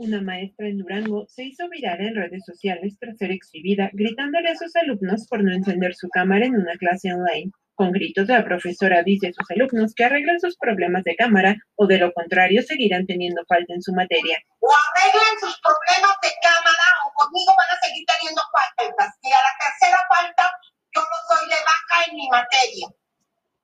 Una 0.00 0.22
maestra 0.22 0.66
en 0.66 0.78
Durango 0.78 1.26
se 1.28 1.44
hizo 1.44 1.68
viral 1.68 2.00
en 2.00 2.14
redes 2.14 2.42
sociales 2.46 2.96
tras 2.98 3.18
ser 3.18 3.32
exhibida 3.32 3.90
gritándole 3.92 4.48
a 4.48 4.56
sus 4.56 4.74
alumnos 4.76 5.26
por 5.28 5.44
no 5.44 5.52
encender 5.52 5.94
su 5.94 6.08
cámara 6.08 6.46
en 6.46 6.56
una 6.56 6.72
clase 6.78 7.12
online. 7.12 7.52
Con 7.74 7.92
gritos, 7.92 8.28
la 8.28 8.42
profesora 8.42 9.02
dice 9.02 9.28
a 9.28 9.32
sus 9.32 9.50
alumnos 9.50 9.92
que 9.94 10.04
arreglen 10.04 10.40
sus 10.40 10.56
problemas 10.56 11.04
de 11.04 11.16
cámara 11.16 11.56
o 11.76 11.86
de 11.86 11.98
lo 11.98 12.12
contrario 12.12 12.62
seguirán 12.62 13.06
teniendo 13.06 13.44
falta 13.46 13.74
en 13.74 13.82
su 13.82 13.92
materia. 13.92 14.38
O 14.60 14.68
arreglen 14.72 15.36
sus 15.40 15.60
problemas 15.60 16.16
de 16.22 16.32
cámara 16.40 16.86
o 17.04 17.12
conmigo 17.20 17.52
van 17.56 17.76
a 17.76 17.80
seguir 17.84 18.04
teniendo 18.08 18.40
faltas. 18.56 19.18
Y 19.20 19.28
a 19.28 19.40
la 19.44 19.54
tercera 19.60 20.00
falta 20.08 20.44
yo 20.96 21.00
no 21.02 21.16
soy 21.28 21.48
de 21.48 21.56
baja 21.60 21.96
en 22.08 22.16
mi 22.16 22.28
materia. 22.28 22.99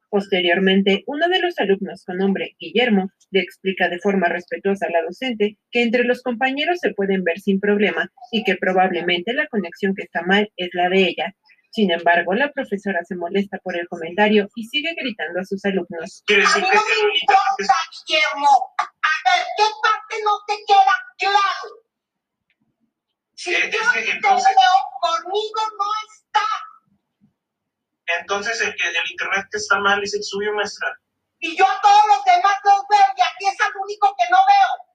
Posteriormente, 0.08 1.02
uno 1.06 1.28
de 1.28 1.40
los 1.40 1.58
alumnos 1.58 2.04
con 2.04 2.18
nombre 2.18 2.56
Guillermo 2.58 3.10
le 3.30 3.40
explica 3.40 3.88
de 3.88 3.98
forma 3.98 4.28
respetuosa 4.28 4.86
a 4.86 4.90
la 4.90 5.02
docente 5.02 5.58
que 5.70 5.82
entre 5.82 6.04
los 6.04 6.22
compañeros 6.22 6.78
se 6.80 6.94
pueden 6.94 7.24
ver 7.24 7.40
sin 7.40 7.60
problema 7.60 8.10
y 8.30 8.44
que 8.44 8.56
probablemente 8.56 9.32
la 9.32 9.48
conexión 9.48 9.94
que 9.94 10.04
está 10.04 10.22
mal 10.22 10.50
es 10.56 10.70
la 10.72 10.88
de 10.88 11.08
ella. 11.08 11.34
Sin 11.70 11.90
embargo, 11.90 12.32
la 12.34 12.50
profesora 12.52 13.00
se 13.04 13.16
molesta 13.16 13.58
por 13.58 13.76
el 13.76 13.86
comentario 13.88 14.48
y 14.54 14.64
sigue 14.64 14.94
gritando 14.94 15.40
a 15.40 15.44
sus 15.44 15.62
alumnos. 15.64 16.24
A 16.28 16.32
mí 16.32 16.40
no 16.40 16.48
me 16.48 17.18
importa, 17.20 17.74
Guillermo. 17.92 18.48
A 18.78 19.14
ver, 19.28 19.44
¿qué 19.58 19.64
parte 19.82 20.14
no 20.24 20.38
te 20.46 20.54
queda 20.66 20.96
claro? 21.18 21.86
Si 23.34 23.52
yo 23.52 23.58
te 23.58 23.76
veo 23.76 24.32
con 25.02 25.22
conmigo 25.22 25.60
no 25.78 25.84
está. 26.14 26.40
Entonces 28.20 28.60
el, 28.60 28.74
que, 28.76 28.88
el 28.88 29.10
internet 29.10 29.46
que 29.50 29.58
está 29.58 29.78
mal 29.80 30.02
es 30.02 30.14
el 30.14 30.22
suyo, 30.22 30.52
maestra. 30.52 30.98
Y 31.38 31.56
yo 31.56 31.64
a 31.64 31.80
todos 31.80 32.02
los 32.08 32.24
demás 32.24 32.56
los 32.64 32.84
veo 32.88 33.06
y 33.16 33.20
aquí 33.20 33.46
es 33.46 33.60
el 33.60 33.76
único 33.82 34.16
que 34.16 34.24
no 34.30 34.38
veo. 34.48 34.86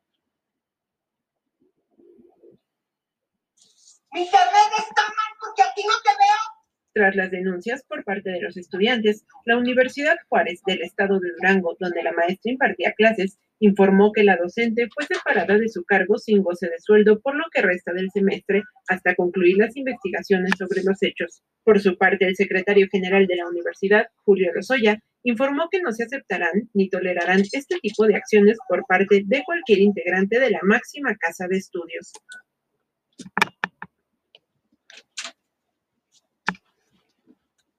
Mi 4.14 4.22
internet 4.24 4.72
está 4.78 5.02
mal 5.04 5.34
porque 5.40 5.64
aquí 5.64 5.84
no 5.88 5.94
te 6.04 6.10
veo. 6.10 6.62
Tras 6.94 7.16
las 7.16 7.32
denuncias 7.32 7.84
por 7.84 8.04
parte 8.04 8.30
de 8.32 8.42
los 8.42 8.58
estudiantes, 8.58 9.24
la 9.46 9.58
Universidad 9.58 10.18
Juárez 10.28 10.62
del 10.66 10.82
estado 10.82 11.20
de 11.20 11.32
Durango, 11.32 11.78
donde 11.80 12.04
la 12.04 12.12
maestra 12.12 12.52
impartía 12.52 12.94
clases, 12.94 13.38
informó 13.62 14.12
que 14.12 14.24
la 14.24 14.38
docente 14.38 14.90
fue 14.94 15.06
separada 15.06 15.58
de 15.58 15.70
su 15.70 15.84
cargo 15.84 16.18
sin 16.18 16.42
goce 16.42 16.68
de 16.68 16.80
sueldo 16.80 17.22
por 17.22 17.36
lo 17.36 17.46
que 17.54 17.62
resta 17.62 17.94
del 17.94 18.10
semestre 18.12 18.64
hasta 18.88 19.16
concluir 19.16 19.58
las 19.58 19.78
investigaciones 19.78 20.52
sobre 20.58 20.84
los 20.84 21.02
hechos. 21.02 21.44
Por 21.64 21.80
su 21.80 21.96
parte, 21.96 22.26
el 22.26 22.36
secretario 22.36 22.88
general 22.92 23.28
de 23.28 23.36
la 23.36 23.48
universidad, 23.48 24.08
Julio 24.26 24.52
Lozoya, 24.54 25.00
informó 25.24 25.70
que 25.70 25.80
no 25.80 25.92
se 25.92 26.04
aceptarán 26.04 26.70
ni 26.74 26.90
tolerarán 26.90 27.42
este 27.52 27.78
tipo 27.80 28.08
de 28.08 28.16
acciones 28.16 28.58
por 28.68 28.84
parte 28.88 29.22
de 29.24 29.44
cualquier 29.44 29.80
integrante 29.80 30.40
de 30.40 30.50
la 30.50 30.60
máxima 30.64 31.16
casa 31.16 31.48
de 31.48 31.58
estudios. 31.58 32.12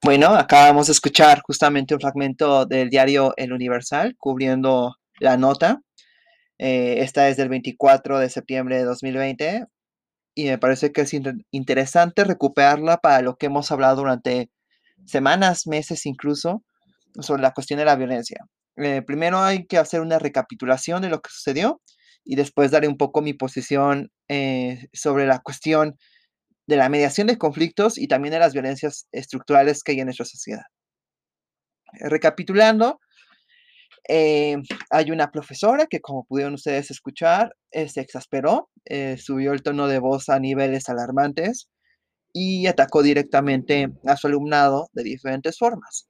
Bueno, 0.04 0.28
acabamos 0.28 0.86
de 0.86 0.92
escuchar 0.92 1.40
justamente 1.42 1.94
un 1.94 2.00
fragmento 2.00 2.66
del 2.66 2.88
diario 2.88 3.34
El 3.36 3.52
Universal 3.52 4.14
cubriendo 4.16 4.96
la 5.22 5.36
nota. 5.36 5.82
Eh, 6.58 6.96
esta 6.98 7.28
es 7.28 7.36
del 7.36 7.48
24 7.48 8.18
de 8.18 8.28
septiembre 8.28 8.76
de 8.76 8.84
2020 8.84 9.66
y 10.34 10.46
me 10.46 10.58
parece 10.58 10.92
que 10.92 11.02
es 11.02 11.14
interesante 11.50 12.24
recuperarla 12.24 12.98
para 12.98 13.22
lo 13.22 13.36
que 13.36 13.46
hemos 13.46 13.70
hablado 13.70 13.96
durante 13.96 14.50
semanas, 15.06 15.66
meses 15.66 16.06
incluso, 16.06 16.62
sobre 17.20 17.42
la 17.42 17.52
cuestión 17.52 17.78
de 17.78 17.84
la 17.84 17.96
violencia. 17.96 18.44
Eh, 18.76 19.02
primero 19.02 19.40
hay 19.40 19.66
que 19.66 19.78
hacer 19.78 20.00
una 20.00 20.18
recapitulación 20.18 21.02
de 21.02 21.10
lo 21.10 21.20
que 21.20 21.30
sucedió 21.30 21.80
y 22.24 22.36
después 22.36 22.70
daré 22.70 22.88
un 22.88 22.96
poco 22.96 23.20
mi 23.20 23.34
posición 23.34 24.10
eh, 24.28 24.88
sobre 24.92 25.26
la 25.26 25.40
cuestión 25.40 25.98
de 26.66 26.76
la 26.76 26.88
mediación 26.88 27.26
de 27.26 27.38
conflictos 27.38 27.98
y 27.98 28.08
también 28.08 28.32
de 28.32 28.38
las 28.38 28.52
violencias 28.52 29.08
estructurales 29.12 29.82
que 29.82 29.92
hay 29.92 30.00
en 30.00 30.06
nuestra 30.06 30.26
sociedad. 30.26 30.62
Recapitulando, 32.00 33.00
eh, 34.08 34.56
hay 34.90 35.10
una 35.10 35.30
profesora 35.30 35.86
que, 35.86 36.00
como 36.00 36.24
pudieron 36.24 36.54
ustedes 36.54 36.90
escuchar, 36.90 37.54
eh, 37.70 37.88
se 37.88 38.00
exasperó, 38.00 38.70
eh, 38.84 39.16
subió 39.18 39.52
el 39.52 39.62
tono 39.62 39.86
de 39.88 39.98
voz 40.00 40.28
a 40.28 40.40
niveles 40.40 40.88
alarmantes 40.88 41.68
y 42.32 42.66
atacó 42.66 43.02
directamente 43.02 43.88
a 44.06 44.16
su 44.16 44.26
alumnado 44.26 44.88
de 44.92 45.04
diferentes 45.04 45.58
formas. 45.58 46.08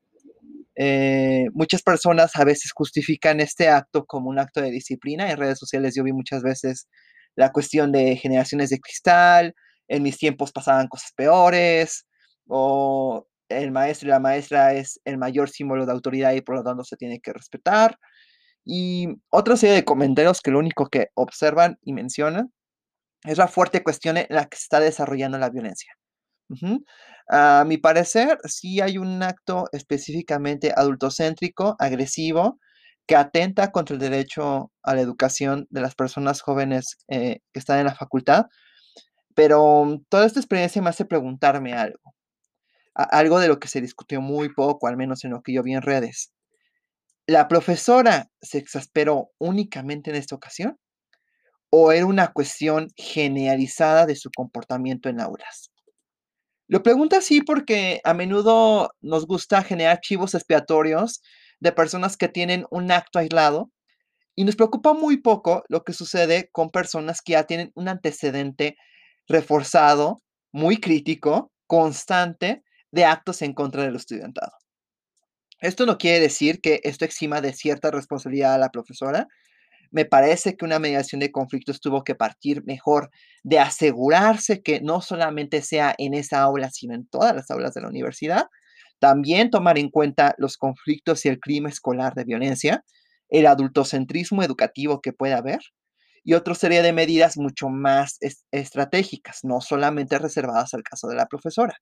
muchas 1.54 1.82
personas 1.82 2.34
a 2.36 2.44
veces 2.44 2.72
justifican 2.74 3.40
este 3.40 3.68
acto 3.68 4.04
como 4.06 4.30
un 4.30 4.38
acto 4.38 4.60
de 4.62 4.70
disciplina. 4.70 5.30
En 5.30 5.36
redes 5.38 5.58
sociales 5.58 5.94
yo 5.94 6.04
vi 6.04 6.12
muchas 6.12 6.42
veces 6.42 6.88
la 7.36 7.52
cuestión 7.52 7.92
de 7.92 8.16
generaciones 8.16 8.70
de 8.70 8.80
cristal, 8.80 9.54
en 9.88 10.02
mis 10.02 10.18
tiempos 10.18 10.52
pasaban 10.52 10.88
cosas 10.88 11.12
peores, 11.16 12.06
o 12.46 13.26
el 13.58 13.72
maestro 13.72 14.08
y 14.08 14.10
la 14.10 14.20
maestra 14.20 14.74
es 14.74 15.00
el 15.04 15.18
mayor 15.18 15.50
símbolo 15.50 15.86
de 15.86 15.92
autoridad 15.92 16.32
y 16.32 16.40
por 16.42 16.56
lo 16.56 16.64
tanto 16.64 16.84
se 16.84 16.96
tiene 16.96 17.20
que 17.20 17.32
respetar. 17.32 17.98
Y 18.64 19.08
otra 19.30 19.56
serie 19.56 19.74
de 19.74 19.84
comentarios 19.84 20.40
que 20.40 20.50
lo 20.50 20.58
único 20.58 20.88
que 20.88 21.08
observan 21.14 21.78
y 21.82 21.92
mencionan 21.92 22.52
es 23.24 23.38
la 23.38 23.48
fuerte 23.48 23.82
cuestión 23.82 24.16
en 24.16 24.26
la 24.30 24.46
que 24.46 24.56
se 24.56 24.64
está 24.64 24.80
desarrollando 24.80 25.38
la 25.38 25.50
violencia. 25.50 25.92
A 27.28 27.64
mi 27.66 27.78
parecer, 27.78 28.38
sí 28.44 28.80
hay 28.80 28.98
un 28.98 29.22
acto 29.22 29.68
específicamente 29.72 30.72
adultocéntrico, 30.74 31.76
agresivo, 31.78 32.58
que 33.06 33.16
atenta 33.16 33.72
contra 33.72 33.94
el 33.94 34.00
derecho 34.00 34.70
a 34.82 34.94
la 34.94 35.00
educación 35.00 35.66
de 35.70 35.80
las 35.80 35.94
personas 35.94 36.40
jóvenes 36.42 36.98
eh, 37.08 37.40
que 37.52 37.58
están 37.58 37.78
en 37.78 37.86
la 37.86 37.94
facultad, 37.94 38.46
pero 39.34 40.00
toda 40.08 40.26
esta 40.26 40.40
experiencia 40.40 40.82
me 40.82 40.90
hace 40.90 41.04
preguntarme 41.04 41.72
algo 41.72 42.14
algo 42.94 43.38
de 43.40 43.48
lo 43.48 43.58
que 43.58 43.68
se 43.68 43.80
discutió 43.80 44.20
muy 44.20 44.52
poco, 44.52 44.86
al 44.86 44.96
menos 44.96 45.24
en 45.24 45.30
lo 45.30 45.42
que 45.42 45.52
yo 45.52 45.62
vi 45.62 45.74
en 45.74 45.82
redes. 45.82 46.32
¿La 47.26 47.48
profesora 47.48 48.28
se 48.40 48.58
exasperó 48.58 49.30
únicamente 49.38 50.10
en 50.10 50.16
esta 50.16 50.34
ocasión? 50.34 50.78
¿O 51.70 51.92
era 51.92 52.04
una 52.04 52.32
cuestión 52.32 52.88
generalizada 52.96 54.06
de 54.06 54.16
su 54.16 54.30
comportamiento 54.30 55.08
en 55.08 55.20
aulas? 55.20 55.70
Lo 56.68 56.82
pregunto 56.82 57.16
así 57.16 57.42
porque 57.42 58.00
a 58.04 58.14
menudo 58.14 58.90
nos 59.00 59.26
gusta 59.26 59.62
generar 59.62 59.96
archivos 59.96 60.34
expiatorios 60.34 61.22
de 61.60 61.72
personas 61.72 62.16
que 62.16 62.28
tienen 62.28 62.66
un 62.70 62.90
acto 62.90 63.18
aislado 63.18 63.70
y 64.34 64.44
nos 64.44 64.56
preocupa 64.56 64.94
muy 64.94 65.18
poco 65.20 65.64
lo 65.68 65.84
que 65.84 65.92
sucede 65.92 66.48
con 66.50 66.70
personas 66.70 67.20
que 67.22 67.32
ya 67.32 67.44
tienen 67.44 67.70
un 67.74 67.88
antecedente 67.88 68.76
reforzado, 69.28 70.22
muy 70.50 70.78
crítico, 70.78 71.52
constante, 71.66 72.62
de 72.92 73.04
actos 73.04 73.42
en 73.42 73.54
contra 73.54 73.82
del 73.82 73.96
estudiantado. 73.96 74.52
Esto 75.60 75.86
no 75.86 75.98
quiere 75.98 76.20
decir 76.20 76.60
que 76.60 76.80
esto 76.84 77.04
exima 77.04 77.40
de 77.40 77.52
cierta 77.52 77.90
responsabilidad 77.90 78.54
a 78.54 78.58
la 78.58 78.70
profesora. 78.70 79.28
Me 79.90 80.04
parece 80.04 80.56
que 80.56 80.64
una 80.64 80.78
mediación 80.78 81.20
de 81.20 81.30
conflictos 81.32 81.80
tuvo 81.80 82.04
que 82.04 82.14
partir 82.14 82.64
mejor 82.64 83.10
de 83.42 83.58
asegurarse 83.58 84.62
que 84.62 84.80
no 84.80 85.00
solamente 85.00 85.62
sea 85.62 85.94
en 85.98 86.14
esa 86.14 86.42
aula, 86.42 86.70
sino 86.70 86.94
en 86.94 87.06
todas 87.06 87.34
las 87.34 87.50
aulas 87.50 87.74
de 87.74 87.82
la 87.82 87.88
universidad. 87.88 88.46
También 88.98 89.50
tomar 89.50 89.78
en 89.78 89.90
cuenta 89.90 90.34
los 90.38 90.56
conflictos 90.56 91.24
y 91.24 91.28
el 91.28 91.40
crimen 91.40 91.72
escolar 91.72 92.14
de 92.14 92.24
violencia, 92.24 92.84
el 93.28 93.46
adultocentrismo 93.46 94.42
educativo 94.42 95.00
que 95.00 95.12
puede 95.12 95.34
haber 95.34 95.60
y 96.24 96.34
otra 96.34 96.54
serie 96.54 96.82
de 96.82 96.92
medidas 96.92 97.36
mucho 97.36 97.68
más 97.68 98.18
estratégicas, 98.50 99.40
no 99.42 99.60
solamente 99.60 100.18
reservadas 100.18 100.74
al 100.74 100.82
caso 100.82 101.08
de 101.08 101.16
la 101.16 101.26
profesora. 101.26 101.76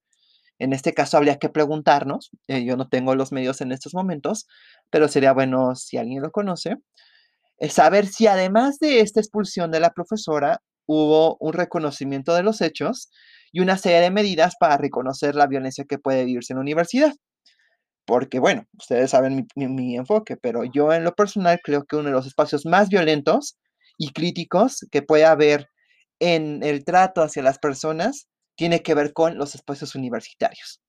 En 0.60 0.74
este 0.74 0.92
caso 0.92 1.16
habría 1.16 1.38
que 1.38 1.48
preguntarnos, 1.48 2.30
eh, 2.46 2.64
yo 2.64 2.76
no 2.76 2.86
tengo 2.88 3.14
los 3.14 3.32
medios 3.32 3.62
en 3.62 3.72
estos 3.72 3.94
momentos, 3.94 4.46
pero 4.90 5.08
sería 5.08 5.32
bueno 5.32 5.74
si 5.74 5.96
alguien 5.96 6.22
lo 6.22 6.30
conoce, 6.30 6.76
eh, 7.58 7.70
saber 7.70 8.06
si 8.06 8.26
además 8.26 8.78
de 8.78 9.00
esta 9.00 9.20
expulsión 9.20 9.70
de 9.70 9.80
la 9.80 9.90
profesora 9.90 10.62
hubo 10.86 11.38
un 11.40 11.54
reconocimiento 11.54 12.34
de 12.34 12.42
los 12.42 12.60
hechos 12.60 13.10
y 13.52 13.60
una 13.60 13.78
serie 13.78 14.00
de 14.00 14.10
medidas 14.10 14.54
para 14.60 14.76
reconocer 14.76 15.34
la 15.34 15.46
violencia 15.46 15.86
que 15.88 15.98
puede 15.98 16.26
vivirse 16.26 16.52
en 16.52 16.58
la 16.58 16.62
universidad. 16.62 17.14
Porque, 18.04 18.38
bueno, 18.38 18.64
ustedes 18.78 19.10
saben 19.10 19.46
mi, 19.56 19.66
mi 19.68 19.96
enfoque, 19.96 20.36
pero 20.36 20.64
yo 20.64 20.92
en 20.92 21.04
lo 21.04 21.14
personal 21.14 21.60
creo 21.64 21.84
que 21.84 21.96
uno 21.96 22.06
de 22.06 22.14
los 22.14 22.26
espacios 22.26 22.66
más 22.66 22.90
violentos 22.90 23.56
y 23.96 24.12
críticos 24.12 24.86
que 24.90 25.00
puede 25.02 25.24
haber 25.24 25.68
en 26.18 26.62
el 26.62 26.84
trato 26.84 27.22
hacia 27.22 27.42
las 27.42 27.58
personas 27.58 28.28
tiene 28.60 28.82
que 28.82 28.92
ver 28.92 29.14
con 29.14 29.38
los 29.38 29.54
espacios 29.54 29.94
universitarios. 29.94 30.82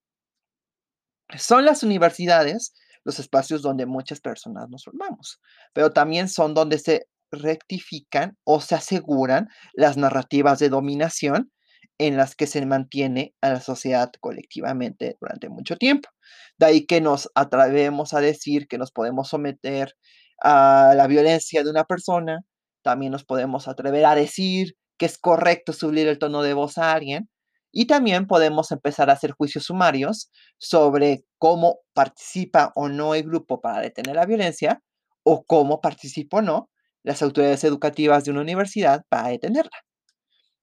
Son 1.38 1.63
las 1.63 1.84
universidades 1.84 2.73
los 3.05 3.17
espacios 3.17 3.62
donde 3.62 3.86
muchas 3.86 4.19
personas 4.19 4.67
nos 4.69 4.84
formamos, 4.84 5.39
pero 5.71 5.93
también 5.93 6.27
son 6.27 6.53
donde 6.53 6.79
se 6.79 7.07
rectifican 7.31 8.38
o 8.43 8.60
se 8.60 8.75
aseguran 8.75 9.47
las 9.71 9.95
narrativas 9.95 10.60
de 10.60 10.67
dominación 10.67 11.49
en 11.97 12.17
las 12.17 12.36
que 12.36 12.45
se 12.45 12.65
mantiene 12.65 13.36
a 13.39 13.51
la 13.51 13.62
sociedad 13.62 14.12
colectivamente 14.19 15.15
durante 15.21 15.47
mucho 15.47 15.77
tiempo. 15.77 16.10
De 16.57 16.65
ahí 16.65 16.86
que 16.86 16.99
nos 16.99 17.31
atrevemos 17.36 18.13
a 18.13 18.19
decir 18.19 18.67
que 18.67 18.79
nos 18.79 18.91
podemos 18.91 19.29
someter 19.29 19.95
a 20.43 20.91
la 20.97 21.07
violencia 21.07 21.63
de 21.63 21.69
una 21.69 21.86
persona, 21.86 22.41
también 22.81 23.13
nos 23.13 23.23
podemos 23.23 23.69
atrever 23.69 24.03
a 24.03 24.15
decir 24.15 24.75
que 24.97 25.05
es 25.05 25.17
correcto 25.17 25.71
subir 25.71 26.10
el 26.10 26.19
tono 26.19 26.43
de 26.43 26.53
voz 26.53 26.77
a 26.77 26.91
alguien, 26.91 27.29
y 27.71 27.86
también 27.86 28.27
podemos 28.27 28.71
empezar 28.71 29.10
a 29.10 29.13
hacer 29.13 29.31
juicios 29.31 29.65
sumarios 29.65 30.29
sobre 30.57 31.23
cómo 31.38 31.79
participa 31.93 32.71
o 32.75 32.89
no 32.89 33.15
el 33.15 33.23
grupo 33.23 33.62
para 33.62 33.81
detener 33.81 34.15
la 34.15 34.25
violencia 34.25 34.81
o 35.23 35.43
cómo 35.45 35.81
participa 35.81 36.38
o 36.38 36.41
no 36.41 36.69
las 37.03 37.21
autoridades 37.21 37.63
educativas 37.63 38.25
de 38.25 38.31
una 38.31 38.41
universidad 38.41 39.03
para 39.10 39.29
detenerla. 39.29 39.71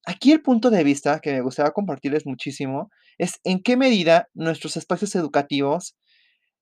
Aquí 0.06 0.32
el 0.32 0.42
punto 0.42 0.70
de 0.70 0.84
vista 0.84 1.20
que 1.20 1.32
me 1.32 1.40
gustaría 1.40 1.72
compartirles 1.72 2.26
muchísimo 2.26 2.90
es 3.18 3.40
en 3.44 3.62
qué 3.62 3.76
medida 3.76 4.28
nuestros 4.34 4.76
espacios 4.76 5.14
educativos 5.16 5.96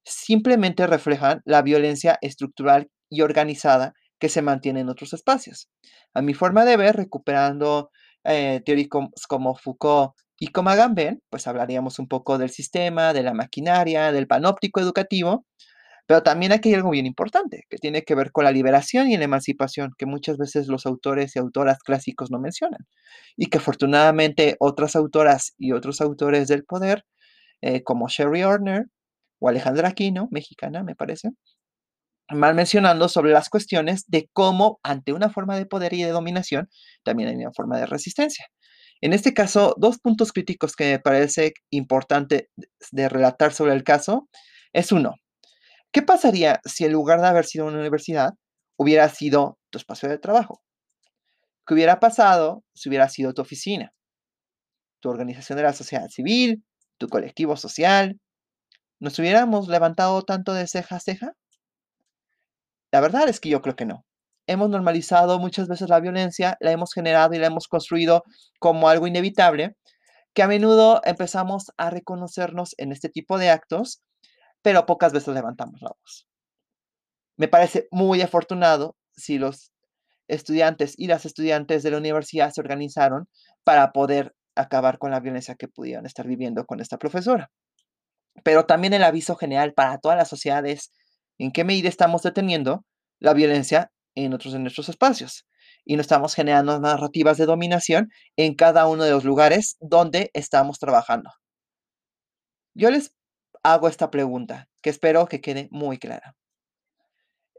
simplemente 0.04 0.86
reflejan 0.86 1.42
la 1.44 1.62
violencia 1.62 2.18
estructural 2.22 2.88
y 3.10 3.22
organizada 3.22 3.92
que 4.18 4.28
se 4.28 4.42
mantiene 4.42 4.80
en 4.80 4.88
otros 4.88 5.12
espacios. 5.12 5.68
A 6.14 6.22
mi 6.22 6.32
forma 6.32 6.64
de 6.64 6.76
ver, 6.76 6.96
recuperando 6.96 7.90
eh, 8.24 8.62
teóricos 8.64 9.10
como 9.28 9.54
Foucault 9.54 10.14
y 10.38 10.48
como 10.48 10.70
hagan 10.70 10.94
pues 11.30 11.46
hablaríamos 11.46 11.98
un 11.98 12.08
poco 12.08 12.38
del 12.38 12.50
sistema, 12.50 13.12
de 13.12 13.22
la 13.22 13.34
maquinaria, 13.34 14.12
del 14.12 14.26
panóptico 14.26 14.80
educativo, 14.80 15.46
Pero 16.06 16.22
también 16.22 16.52
aquí 16.52 16.70
hay 16.70 16.76
algo 16.76 16.90
bien 16.90 17.06
importante, 17.06 17.64
que 17.70 17.78
tiene 17.78 18.02
que 18.04 18.14
ver 18.14 18.32
con 18.32 18.44
la 18.44 18.52
liberación 18.52 19.08
y 19.10 19.16
la 19.16 19.24
emancipación, 19.24 19.92
que 19.98 20.06
muchas 20.06 20.38
veces 20.38 20.68
los 20.68 20.86
autores 20.86 21.34
y 21.36 21.40
autoras 21.40 21.78
clásicos 21.80 22.30
no 22.30 22.38
mencionan, 22.40 22.86
y 23.36 23.46
que 23.46 23.58
afortunadamente 23.58 24.56
otras 24.60 24.96
autoras 24.96 25.54
y 25.58 25.72
otros 25.72 26.00
autores 26.00 26.48
del 26.48 26.64
poder, 26.64 27.04
eh, 27.62 27.82
como 27.84 28.08
Sherry 28.08 28.44
Orner 28.44 28.86
o 29.40 29.48
Alejandra 29.48 29.88
Aquino, 29.90 30.28
mexicana 30.32 30.82
me 30.84 30.96
parece, 30.96 31.30
van 32.28 32.56
mencionando 32.56 33.08
sobre 33.08 33.32
las 33.32 33.48
cuestiones 33.48 34.04
de 34.08 34.28
cómo 34.32 34.80
ante 34.82 35.12
una 35.12 35.30
forma 35.30 35.56
de 35.56 35.66
poder 35.66 35.92
y 35.94 36.02
de 36.02 36.10
dominación 36.10 36.68
también 37.04 37.28
hay 37.28 37.36
una 37.36 37.52
forma 37.52 37.78
de 37.78 37.86
resistencia. 37.86 38.46
En 39.00 39.12
este 39.12 39.34
caso, 39.34 39.74
dos 39.78 39.98
puntos 39.98 40.32
críticos 40.32 40.74
que 40.74 40.92
me 40.92 40.98
parece 40.98 41.52
importante 41.70 42.50
de 42.92 43.08
relatar 43.08 43.52
sobre 43.52 43.74
el 43.74 43.84
caso 43.84 44.28
es 44.72 44.92
uno, 44.92 45.16
¿qué 45.92 46.02
pasaría 46.02 46.60
si 46.64 46.84
en 46.84 46.92
lugar 46.92 47.20
de 47.20 47.28
haber 47.28 47.44
sido 47.44 47.66
una 47.66 47.78
universidad 47.78 48.34
hubiera 48.76 49.08
sido 49.08 49.58
tu 49.70 49.78
espacio 49.78 50.08
de 50.08 50.18
trabajo? 50.18 50.62
¿Qué 51.66 51.74
hubiera 51.74 52.00
pasado 52.00 52.64
si 52.74 52.88
hubiera 52.88 53.08
sido 53.08 53.34
tu 53.34 53.42
oficina, 53.42 53.92
tu 55.00 55.10
organización 55.10 55.56
de 55.56 55.64
la 55.64 55.72
sociedad 55.72 56.08
civil, 56.08 56.64
tu 56.96 57.08
colectivo 57.08 57.56
social? 57.56 58.18
¿Nos 59.00 59.18
hubiéramos 59.18 59.68
levantado 59.68 60.22
tanto 60.22 60.54
de 60.54 60.66
ceja 60.68 60.96
a 60.96 61.00
ceja? 61.00 61.32
La 62.92 63.00
verdad 63.00 63.28
es 63.28 63.40
que 63.40 63.50
yo 63.50 63.60
creo 63.60 63.76
que 63.76 63.84
no. 63.84 64.05
Hemos 64.46 64.70
normalizado 64.70 65.38
muchas 65.38 65.68
veces 65.68 65.88
la 65.88 66.00
violencia, 66.00 66.56
la 66.60 66.70
hemos 66.70 66.92
generado 66.92 67.34
y 67.34 67.38
la 67.38 67.46
hemos 67.46 67.66
construido 67.68 68.22
como 68.58 68.88
algo 68.88 69.06
inevitable, 69.06 69.76
que 70.34 70.42
a 70.42 70.48
menudo 70.48 71.00
empezamos 71.04 71.72
a 71.76 71.90
reconocernos 71.90 72.74
en 72.78 72.92
este 72.92 73.08
tipo 73.08 73.38
de 73.38 73.50
actos, 73.50 74.02
pero 74.62 74.86
pocas 74.86 75.12
veces 75.12 75.34
levantamos 75.34 75.80
la 75.80 75.90
voz. 75.90 76.28
Me 77.36 77.48
parece 77.48 77.88
muy 77.90 78.22
afortunado 78.22 78.96
si 79.16 79.38
los 79.38 79.72
estudiantes 80.28 80.94
y 80.96 81.06
las 81.06 81.24
estudiantes 81.24 81.82
de 81.82 81.90
la 81.90 81.98
universidad 81.98 82.50
se 82.52 82.60
organizaron 82.60 83.28
para 83.64 83.92
poder 83.92 84.34
acabar 84.54 84.98
con 84.98 85.10
la 85.10 85.20
violencia 85.20 85.54
que 85.54 85.68
pudieron 85.68 86.06
estar 86.06 86.26
viviendo 86.26 86.66
con 86.66 86.80
esta 86.80 86.98
profesora. 86.98 87.50
Pero 88.42 88.66
también 88.66 88.94
el 88.94 89.04
aviso 89.04 89.36
general 89.36 89.74
para 89.74 89.98
todas 89.98 90.16
las 90.16 90.28
sociedades 90.28 90.92
en 91.38 91.52
qué 91.52 91.64
medida 91.64 91.88
estamos 91.88 92.22
deteniendo 92.22 92.84
la 93.18 93.34
violencia 93.34 93.90
en 94.16 94.34
otros 94.34 94.52
de 94.52 94.58
nuestros 94.58 94.88
espacios 94.88 95.46
y 95.84 95.94
no 95.94 96.00
estamos 96.00 96.34
generando 96.34 96.78
narrativas 96.80 97.38
de 97.38 97.46
dominación 97.46 98.10
en 98.36 98.54
cada 98.54 98.88
uno 98.88 99.04
de 99.04 99.12
los 99.12 99.24
lugares 99.24 99.76
donde 99.80 100.30
estamos 100.34 100.80
trabajando. 100.80 101.30
Yo 102.74 102.90
les 102.90 103.14
hago 103.62 103.88
esta 103.88 104.10
pregunta 104.10 104.68
que 104.82 104.90
espero 104.90 105.26
que 105.26 105.40
quede 105.40 105.68
muy 105.70 105.98
clara. 105.98 106.36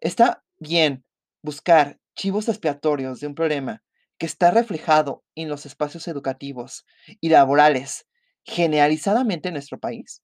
¿Está 0.02 0.44
bien 0.58 1.06
buscar 1.42 2.00
chivos 2.16 2.50
expiatorios 2.50 3.20
de 3.20 3.28
un 3.28 3.36
problema 3.36 3.84
que 4.18 4.26
está 4.26 4.52
reflejado 4.52 5.24
en 5.36 5.50
los 5.50 5.66
espacios 5.66 6.08
educativos 6.08 6.86
y 7.22 7.30
laborales 7.30 8.08
generalizadamente 8.44 9.50
en 9.50 9.56
nuestro 9.56 9.80
país? 9.80 10.22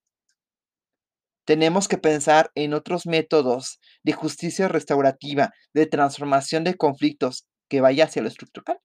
Tenemos 1.46 1.88
que 1.88 1.98
pensar 1.98 2.52
en 2.56 2.74
otros 2.74 3.06
métodos 3.06 3.80
de 4.04 4.14
justicia 4.14 4.68
restaurativa, 4.68 5.52
de 5.74 5.86
transformación 5.86 6.64
de 6.64 6.76
conflictos 6.76 7.46
que 7.68 7.82
vaya 7.82 8.06
hacia 8.06 8.22
lo 8.22 8.30
estructural. 8.30 8.80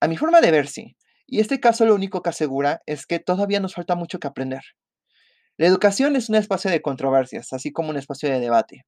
A 0.00 0.08
mi 0.08 0.16
forma 0.16 0.40
de 0.40 0.50
ver, 0.50 0.66
sí. 0.66 0.96
Y 1.26 1.40
este 1.40 1.60
caso 1.60 1.84
lo 1.86 1.94
único 1.94 2.22
que 2.22 2.30
asegura 2.30 2.80
es 2.86 3.06
que 3.06 3.20
todavía 3.20 3.60
nos 3.60 3.74
falta 3.74 3.94
mucho 3.94 4.18
que 4.18 4.26
aprender. 4.26 4.62
La 5.56 5.66
educación 5.66 6.16
es 6.16 6.28
un 6.28 6.36
espacio 6.36 6.70
de 6.70 6.82
controversias, 6.82 7.52
así 7.52 7.70
como 7.70 7.90
un 7.90 7.96
espacio 7.96 8.28
de 8.28 8.40
debate. 8.40 8.86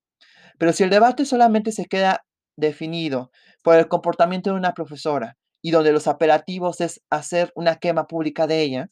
Pero 0.58 0.72
si 0.72 0.82
el 0.82 0.90
debate 0.90 1.24
solamente 1.24 1.70
se 1.70 1.84
queda 1.84 2.24
definido 2.56 3.30
por 3.62 3.76
el 3.76 3.88
comportamiento 3.88 4.50
de 4.50 4.56
una 4.56 4.72
profesora 4.72 5.36
y 5.60 5.70
donde 5.70 5.92
los 5.92 6.08
apelativos 6.08 6.80
es 6.80 7.02
hacer 7.10 7.52
una 7.54 7.76
quema 7.76 8.06
pública 8.06 8.46
de 8.46 8.62
ella, 8.62 8.90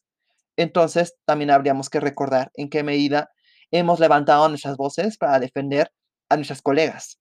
entonces 0.57 1.15
también 1.25 1.51
habríamos 1.51 1.89
que 1.89 2.01
recordar 2.01 2.51
en 2.55 2.69
qué 2.69 2.83
medida 2.83 3.31
hemos 3.71 4.01
levantado 4.01 4.49
nuestras 4.49 4.77
voces 4.77 5.17
para 5.19 5.39
defender 5.39 5.91
a 6.29 6.37
nuestras 6.37 6.63
colegas, 6.63 7.19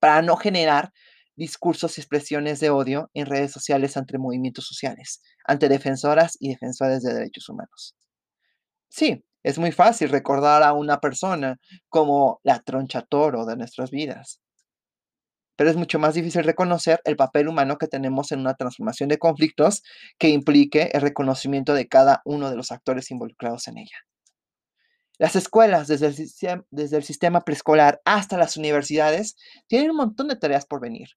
para 0.00 0.22
no 0.22 0.36
generar 0.36 0.92
discursos 1.36 1.96
y 1.96 2.00
expresiones 2.00 2.60
de 2.60 2.70
odio 2.70 3.10
en 3.14 3.26
redes 3.26 3.52
sociales 3.52 3.96
ante 3.96 4.18
movimientos 4.18 4.66
sociales, 4.66 5.22
ante 5.44 5.68
defensoras 5.68 6.36
y 6.40 6.50
defensores 6.50 7.02
de 7.02 7.14
derechos 7.14 7.48
humanos. 7.48 7.96
Sí, 8.88 9.24
es 9.42 9.58
muy 9.58 9.72
fácil 9.72 10.10
recordar 10.10 10.62
a 10.62 10.72
una 10.72 11.00
persona 11.00 11.58
como 11.88 12.40
la 12.44 12.60
troncha 12.60 13.02
toro 13.02 13.46
de 13.46 13.56
nuestras 13.56 13.90
vidas, 13.90 14.40
pero 15.56 15.70
es 15.70 15.76
mucho 15.76 15.98
más 15.98 16.14
difícil 16.14 16.44
reconocer 16.44 17.00
el 17.04 17.16
papel 17.16 17.48
humano 17.48 17.78
que 17.78 17.86
tenemos 17.88 18.32
en 18.32 18.40
una 18.40 18.54
transformación 18.54 19.08
de 19.08 19.18
conflictos 19.18 19.82
que 20.18 20.28
implique 20.28 20.90
el 20.92 21.02
reconocimiento 21.02 21.74
de 21.74 21.88
cada 21.88 22.22
uno 22.24 22.50
de 22.50 22.56
los 22.56 22.72
actores 22.72 23.10
involucrados 23.10 23.68
en 23.68 23.78
ella. 23.78 23.96
Las 25.22 25.36
escuelas, 25.36 25.86
desde 25.86 26.08
el, 26.08 27.04
sistema, 27.04 27.42
preescolar 27.42 28.00
hasta 28.04 28.36
las 28.36 28.56
universidades, 28.56 29.36
tienen 29.68 29.92
un 29.92 29.98
montón 29.98 30.26
de 30.26 30.34
tareas 30.34 30.66
por 30.66 30.80
venir. 30.80 31.10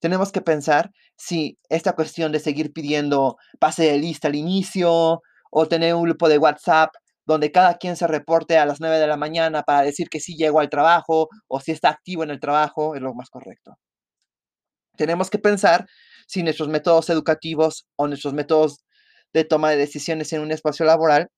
Tenemos 0.00 0.32
que 0.32 0.40
pensar 0.40 0.90
si 1.18 1.58
esta 1.68 1.92
cuestión 1.92 2.32
de 2.32 2.40
seguir 2.40 2.72
pidiendo 2.72 3.36
pase 3.60 3.82
de 3.82 3.98
lista 3.98 4.28
al 4.28 4.36
inicio 4.36 5.20
o 5.50 5.68
tener 5.68 5.94
un 5.94 6.04
grupo 6.04 6.30
de 6.30 6.38
WhatsApp 6.38 6.94
donde 7.26 7.52
cada 7.52 7.76
quien 7.76 7.94
se 7.94 8.06
reporte 8.06 8.56
a 8.56 8.64
las 8.64 8.80
9 8.80 8.98
de 8.98 9.06
la 9.06 9.18
mañana 9.18 9.62
para 9.64 9.82
decir 9.82 10.08
que 10.08 10.18
sí 10.18 10.34
llegó 10.34 10.60
al 10.60 10.70
trabajo 10.70 11.28
o 11.46 11.60
si 11.60 11.72
está 11.72 11.90
activo 11.90 12.22
en 12.22 12.30
el 12.30 12.40
trabajo 12.40 12.94
es 12.94 13.02
lo 13.02 13.12
más 13.12 13.28
correcto. 13.28 13.76
Tenemos 14.96 15.28
que 15.28 15.38
pensar 15.38 15.86
si 16.26 16.42
nuestros 16.42 16.70
métodos 16.70 17.10
educativos 17.10 17.86
o 17.96 18.08
nuestros 18.08 18.32
métodos 18.32 18.82
de 19.34 19.44
toma 19.44 19.68
de 19.68 19.76
decisiones 19.76 20.32
en 20.32 20.40
un 20.40 20.52
espacio 20.52 20.86
laboral 20.86 21.28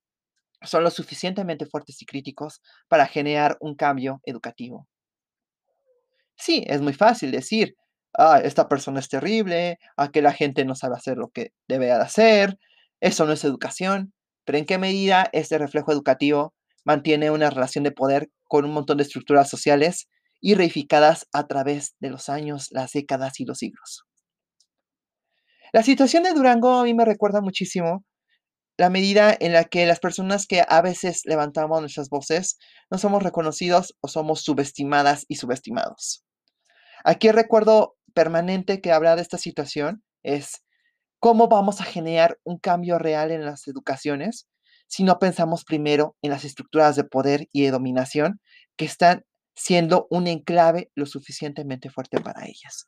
son 0.61 0.83
lo 0.83 0.89
suficientemente 0.89 1.65
fuertes 1.65 2.01
y 2.01 2.05
críticos 2.05 2.61
para 2.87 3.07
generar 3.07 3.57
un 3.59 3.75
cambio 3.75 4.21
educativo. 4.23 4.87
Sí, 6.37 6.63
es 6.67 6.81
muy 6.81 6.93
fácil 6.93 7.31
decir, 7.31 7.75
ah, 8.17 8.39
esta 8.43 8.67
persona 8.67 8.99
es 8.99 9.09
terrible, 9.09 9.79
a 9.97 10.11
que 10.11 10.21
la 10.21 10.33
gente 10.33 10.65
no 10.65 10.75
sabe 10.75 10.95
hacer 10.95 11.17
lo 11.17 11.29
que 11.29 11.51
debe 11.67 11.91
hacer, 11.91 12.57
eso 12.99 13.25
no 13.25 13.33
es 13.33 13.43
educación, 13.43 14.13
pero 14.45 14.57
¿en 14.57 14.65
qué 14.65 14.77
medida 14.77 15.29
este 15.33 15.57
reflejo 15.57 15.91
educativo 15.91 16.53
mantiene 16.83 17.31
una 17.31 17.49
relación 17.49 17.83
de 17.83 17.91
poder 17.91 18.29
con 18.43 18.65
un 18.65 18.71
montón 18.71 18.97
de 18.97 19.03
estructuras 19.03 19.49
sociales 19.49 20.07
y 20.41 20.55
reificadas 20.55 21.27
a 21.33 21.47
través 21.47 21.95
de 21.99 22.09
los 22.09 22.29
años, 22.29 22.67
las 22.71 22.91
décadas 22.91 23.39
y 23.39 23.45
los 23.45 23.57
siglos? 23.57 24.05
La 25.73 25.83
situación 25.83 26.23
de 26.23 26.33
Durango 26.33 26.79
a 26.79 26.83
mí 26.83 26.93
me 26.93 27.05
recuerda 27.05 27.41
muchísimo 27.41 28.05
la 28.77 28.89
medida 28.89 29.35
en 29.39 29.53
la 29.53 29.63
que 29.63 29.85
las 29.85 29.99
personas 29.99 30.47
que 30.47 30.63
a 30.67 30.81
veces 30.81 31.21
levantamos 31.25 31.79
nuestras 31.79 32.09
voces 32.09 32.57
no 32.89 32.97
somos 32.97 33.23
reconocidos 33.23 33.95
o 34.01 34.07
somos 34.07 34.41
subestimadas 34.41 35.25
y 35.27 35.35
subestimados. 35.35 36.23
Aquí 37.03 37.27
el 37.27 37.35
recuerdo 37.35 37.95
permanente 38.13 38.81
que 38.81 38.91
habla 38.91 39.15
de 39.15 39.21
esta 39.21 39.37
situación 39.37 40.03
es 40.23 40.63
cómo 41.19 41.47
vamos 41.47 41.81
a 41.81 41.85
generar 41.85 42.37
un 42.43 42.57
cambio 42.59 42.99
real 42.99 43.31
en 43.31 43.45
las 43.45 43.67
educaciones 43.67 44.47
si 44.87 45.03
no 45.03 45.19
pensamos 45.19 45.63
primero 45.63 46.15
en 46.21 46.31
las 46.31 46.45
estructuras 46.45 46.95
de 46.95 47.03
poder 47.03 47.47
y 47.51 47.63
de 47.63 47.71
dominación 47.71 48.39
que 48.75 48.85
están 48.85 49.25
siendo 49.55 50.07
un 50.09 50.27
enclave 50.27 50.91
lo 50.95 51.05
suficientemente 51.05 51.89
fuerte 51.89 52.19
para 52.19 52.45
ellas. 52.45 52.87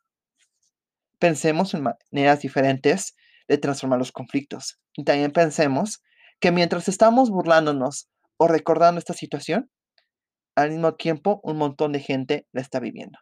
Pensemos 1.19 1.73
en 1.73 1.83
maneras 1.83 2.41
diferentes 2.41 3.15
de 3.47 3.57
transformar 3.57 3.99
los 3.99 4.11
conflictos. 4.11 4.79
Y 4.93 5.03
también 5.03 5.31
pensemos 5.31 6.01
que 6.39 6.51
mientras 6.51 6.87
estamos 6.87 7.29
burlándonos 7.29 8.09
o 8.37 8.47
recordando 8.47 8.99
esta 8.99 9.13
situación, 9.13 9.69
al 10.55 10.71
mismo 10.71 10.95
tiempo 10.95 11.39
un 11.43 11.57
montón 11.57 11.91
de 11.91 11.99
gente 11.99 12.47
la 12.51 12.61
está 12.61 12.79
viviendo. 12.79 13.19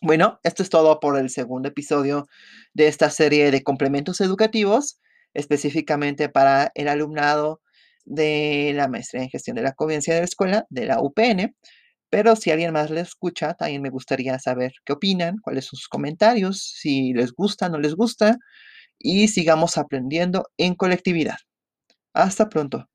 Bueno, 0.00 0.38
esto 0.44 0.62
es 0.62 0.70
todo 0.70 1.00
por 1.00 1.18
el 1.18 1.28
segundo 1.28 1.68
episodio 1.68 2.28
de 2.72 2.86
esta 2.86 3.10
serie 3.10 3.50
de 3.50 3.64
complementos 3.64 4.20
educativos, 4.20 5.00
específicamente 5.34 6.28
para 6.28 6.70
el 6.74 6.86
alumnado 6.86 7.60
de 8.04 8.72
la 8.74 8.86
maestría 8.86 9.22
en 9.22 9.28
gestión 9.28 9.56
de 9.56 9.62
la 9.62 9.72
convivencia 9.72 10.14
de 10.14 10.20
la 10.20 10.24
escuela, 10.24 10.66
de 10.70 10.86
la 10.86 11.00
UPN. 11.00 11.54
Pero 12.12 12.36
si 12.36 12.50
alguien 12.50 12.72
más 12.72 12.90
le 12.90 13.00
escucha, 13.00 13.54
también 13.54 13.82
me 13.82 13.90
gustaría 13.90 14.38
saber 14.38 14.72
qué 14.84 14.94
opinan, 14.94 15.38
cuáles 15.42 15.66
son 15.66 15.78
sus 15.78 15.88
comentarios, 15.88 16.62
si 16.62 17.12
les 17.12 17.32
gusta, 17.32 17.68
no 17.68 17.78
les 17.78 17.94
gusta, 17.94 18.38
y 18.98 19.28
sigamos 19.28 19.78
aprendiendo 19.78 20.46
en 20.58 20.74
colectividad. 20.76 21.38
Hasta 22.14 22.48
pronto. 22.50 22.88